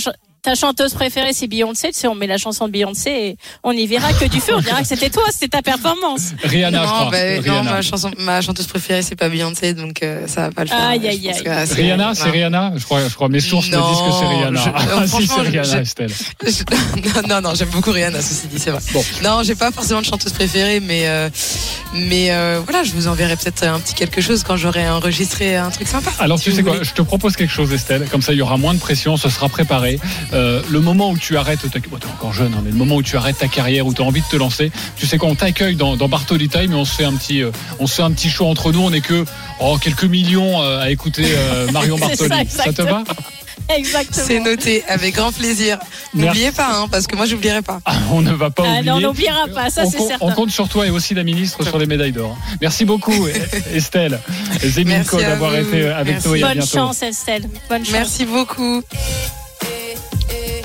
Ta 0.45 0.57
chanteuse 0.57 0.93
préférée, 0.95 1.33
c'est 1.33 1.47
Beyoncé. 1.47 1.93
Tu 1.93 2.01
sais, 2.01 2.09
on 2.09 2.17
met 2.17 2.27
la 2.27 2.37
chanson 2.37 2.67
de 2.67 2.73
Beyoncé 2.73 3.11
et 3.11 3.37
on 3.63 3.71
y 3.71 3.87
verra 3.87 4.13
que 4.13 4.25
du 4.25 4.41
feu. 4.41 4.53
On 4.57 4.61
dira 4.61 4.81
que 4.83 4.89
c'était 4.89 5.09
toi, 5.09 5.23
c'était 5.31 5.47
ta 5.57 5.63
performance. 5.63 6.33
Rihanna, 6.43 6.79
je 6.83 6.83
non, 6.85 6.93
crois. 6.93 7.11
bah, 7.13 7.19
Rihanna. 7.23 7.63
non, 7.63 7.71
ma, 7.71 7.81
chanson, 7.83 8.11
ma 8.19 8.41
chanteuse 8.41 8.67
préférée, 8.67 9.03
c'est 9.03 9.15
pas 9.15 9.29
Beyoncé, 9.29 9.73
donc 9.73 10.03
euh, 10.03 10.27
ça 10.27 10.49
va 10.49 10.51
pas 10.51 10.63
le 10.65 10.69
faire. 10.71 10.83
Aïe, 10.83 11.01
Je 11.01 11.07
aïe, 11.07 11.29
aïe. 11.29 11.67
c'est- 11.69 11.75
Rihanna, 11.75 12.17
c'est. 12.17 12.29
Rihanna 12.29 12.73
je 12.75 12.85
crois, 12.85 13.09
je 13.09 13.15
crois. 13.15 13.29
Mes 13.29 13.39
sources 13.39 13.69
me 13.71 13.77
Non, 13.77 13.89
disent 13.89 14.01
que 14.03 14.13
c'est 14.19 14.27
Rihanna. 14.27 14.61
je- 14.65 14.71
Ah, 14.75 14.81
si, 14.81 15.09
franchement, 15.11 15.35
c'est 15.37 15.49
Rihanna, 15.49 15.63
je- 15.63 15.79
Estelle. 15.79 16.11
Je- 16.45 17.29
non, 17.29 17.41
non, 17.41 17.55
j'aime 17.55 17.69
beaucoup 17.69 17.93
Rihanna, 17.93 18.21
ceci 18.21 18.49
dit, 18.49 18.59
c'est 18.59 18.73
vrai. 18.73 18.81
Bon. 18.93 19.05
Non, 19.23 19.45
j'ai 19.45 19.55
pas 19.55 19.71
forcément 19.71 20.01
de 20.01 20.07
chanteuse 20.07 20.33
préférée, 20.33 20.81
mais 20.81 21.07
euh, 21.07 21.31
mais 21.95 22.33
euh, 22.33 22.61
voilà, 22.67 22.83
je 22.83 22.91
vous 22.91 23.07
enverrai 23.07 23.37
peut-être 23.37 23.63
un 23.63 23.79
petit 23.79 23.95
quelque 23.95 24.21
chose 24.21 24.43
quand 24.43 24.57
j'aurai 24.57 24.89
enregistré 24.91 25.55
un 25.55 25.71
truc 25.71 25.87
sympa. 25.87 26.11
Alors 26.19 26.41
Si 26.41 26.47
tu 26.47 26.53
sais 26.53 26.65
quoi, 26.65 26.83
je 26.83 26.91
te 26.95 27.03
propose 27.03 27.37
quelque 27.37 27.53
chose 27.53 27.73
Estelle, 27.73 28.09
comme 28.11 28.23
ça 28.23 28.33
il 28.33 28.39
y 28.39 28.43
aura 28.43 28.57
moins 28.57 28.75
de 28.75 28.81
pression, 28.81 29.17
ce 29.17 29.29
sera 29.29 29.49
préparé. 29.49 30.01
Euh, 30.33 30.63
le 30.71 30.81
moment 30.81 31.11
où 31.11 31.19
tu 31.19 31.37
arrêtes, 31.37 31.61
ta... 31.71 31.79
bon, 31.81 31.99
t'es 31.99 32.07
encore 32.07 32.33
jeune, 32.33 32.55
hein, 32.55 32.63
mais 32.65 32.71
le 32.71 32.77
moment 32.77 32.97
où 32.97 33.03
tu 33.03 33.17
arrêtes 33.17 33.39
ta 33.39 33.49
carrière, 33.49 33.87
où 33.87 33.93
tu 33.95 34.01
as 34.03 34.05
envie 34.05 34.21
de 34.23 34.27
te 34.27 34.37
lancer, 34.37 34.71
tu 34.97 35.07
sais 35.07 35.19
quoi, 35.19 35.29
on 35.29 35.35
t'accueille 35.35 35.77
dans, 35.77 35.97
dans 35.97 36.09
Bartoli 36.09 36.49
Time 36.49 36.73
et 36.73 36.75
on 36.77 36.85
se 36.85 36.95
fait 36.95 37.05
un 37.05 37.15
petit, 37.15 37.43
euh, 37.43 37.51
on 37.79 37.87
se 37.87 37.95
fait 37.97 38.03
un 38.03 38.11
petit 38.13 38.31
show 38.31 38.47
entre 38.47 38.73
nous, 38.73 38.81
on 38.81 38.93
est 38.93 39.01
que 39.03 39.25
oh, 39.61 39.79
quelques 39.79 40.05
millions 40.05 40.63
euh, 40.63 40.81
à 40.81 40.91
écouter 40.91 41.25
euh, 41.27 41.71
Marion 41.73 41.99
Bartoli. 41.99 42.29
ça, 42.49 42.65
ça 42.65 42.73
te 42.73 42.83
va? 42.83 43.05
Exactement. 43.77 44.27
C'est 44.27 44.41
noté, 44.41 44.83
avec 44.89 45.15
grand 45.15 45.33
plaisir. 45.33 45.79
N'oubliez 46.15 46.51
pas, 46.51 46.69
hein, 46.75 46.89
parce 46.91 47.07
que 47.07 47.15
moi, 47.17 47.27
j'oublierai 47.27 47.63
pas. 47.63 47.81
Ah, 47.85 47.95
On 48.11 48.21
ne 48.21 48.33
va 48.33 48.51
pas 48.51 48.65
Ah 48.67 48.71
oublier. 48.79 48.91
non, 48.91 48.97
on 48.97 49.01
n'oubliera 49.01 49.47
pas, 49.55 49.71
ça 49.71 49.83
on, 49.87 49.91
c'est 49.91 49.99
certain. 49.99 50.17
on 50.27 50.33
compte 50.33 50.51
sur 50.51 50.69
toi 50.69 50.87
et 50.87 50.91
aussi 50.91 51.15
la 51.15 51.23
ministre 51.23 51.63
sur 51.65 51.79
les 51.79 51.87
médailles 51.87 52.13
d'or. 52.13 52.37
Merci 52.61 52.85
beaucoup 52.85 53.27
Estelle, 53.73 54.19
Zéminko 54.65 55.17
Merci 55.17 55.25
à 55.25 55.31
d'avoir 55.31 55.55
été 55.57 55.87
avec 55.89 56.15
Merci. 56.15 56.29
nous 56.29 56.35
et 56.37 56.43
à 56.43 56.47
Bonne 56.49 56.59
bientôt. 56.59 56.77
chance, 56.77 57.03
Estelle. 57.03 57.49
Bonne 57.69 57.85
chance. 57.85 57.93
Merci 57.93 58.25
beaucoup. 58.27 58.83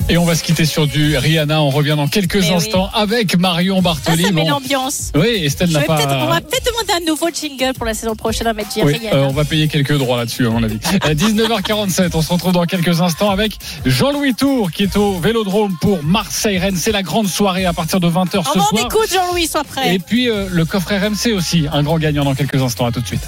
Et 0.09 0.17
on 0.17 0.23
va 0.23 0.35
se 0.35 0.43
quitter 0.43 0.63
sur 0.63 0.87
du 0.87 1.17
Rihanna. 1.17 1.61
On 1.61 1.69
revient 1.69 1.95
dans 1.97 2.07
quelques 2.07 2.35
Mais 2.35 2.47
oui. 2.49 2.53
instants 2.55 2.89
avec 2.93 3.37
Marion 3.37 3.81
Bartoli. 3.81 4.23
ça 4.23 4.31
met 4.31 4.43
Bon. 4.43 4.49
l'ambiance. 4.51 5.11
Oui, 5.15 5.41
Estelle 5.43 5.69
n'a 5.71 5.81
pas. 5.81 5.99
on 6.23 6.27
va 6.27 6.39
peut-être 6.39 6.65
demander 6.65 6.93
un 7.03 7.05
nouveau 7.05 7.27
jingle 7.29 7.73
pour 7.73 7.85
la 7.85 7.93
saison 7.93 8.15
prochaine 8.15 8.47
à 8.47 8.53
mettre 8.53 8.69
Oui, 8.77 8.93
Rihanna. 8.93 9.15
euh, 9.17 9.25
on 9.27 9.33
va 9.33 9.43
payer 9.43 9.67
quelques 9.67 9.97
droits 9.97 10.15
là-dessus, 10.17 10.47
à 10.47 10.49
mon 10.49 10.63
avis. 10.63 10.79
À 11.01 11.13
19h47, 11.13 12.11
on 12.13 12.21
se 12.21 12.31
retrouve 12.31 12.53
dans 12.53 12.63
quelques 12.65 13.01
instants 13.01 13.31
avec 13.31 13.57
Jean-Louis 13.85 14.33
Tour, 14.33 14.71
qui 14.71 14.83
est 14.83 14.95
au 14.95 15.19
Vélodrome 15.19 15.75
pour 15.81 16.01
Marseille-Rennes. 16.03 16.77
C'est 16.77 16.93
la 16.93 17.03
grande 17.03 17.27
soirée 17.27 17.65
à 17.65 17.73
partir 17.73 17.99
de 17.99 18.07
20h 18.07 18.31
ce 18.53 18.59
On 18.59 18.65
soir. 18.65 18.85
écoute, 18.85 19.09
Jean-Louis, 19.13 19.47
sois 19.47 19.65
prêt. 19.65 19.93
Et 19.95 19.99
puis 19.99 20.29
euh, 20.29 20.47
le 20.49 20.63
coffret 20.63 20.99
RMC 20.99 21.33
aussi, 21.35 21.65
un 21.71 21.83
grand 21.83 21.97
gagnant 21.97 22.23
dans 22.23 22.33
quelques 22.35 22.61
instants. 22.61 22.85
À 22.85 22.93
tout 22.93 23.01
de 23.01 23.07
suite. 23.07 23.21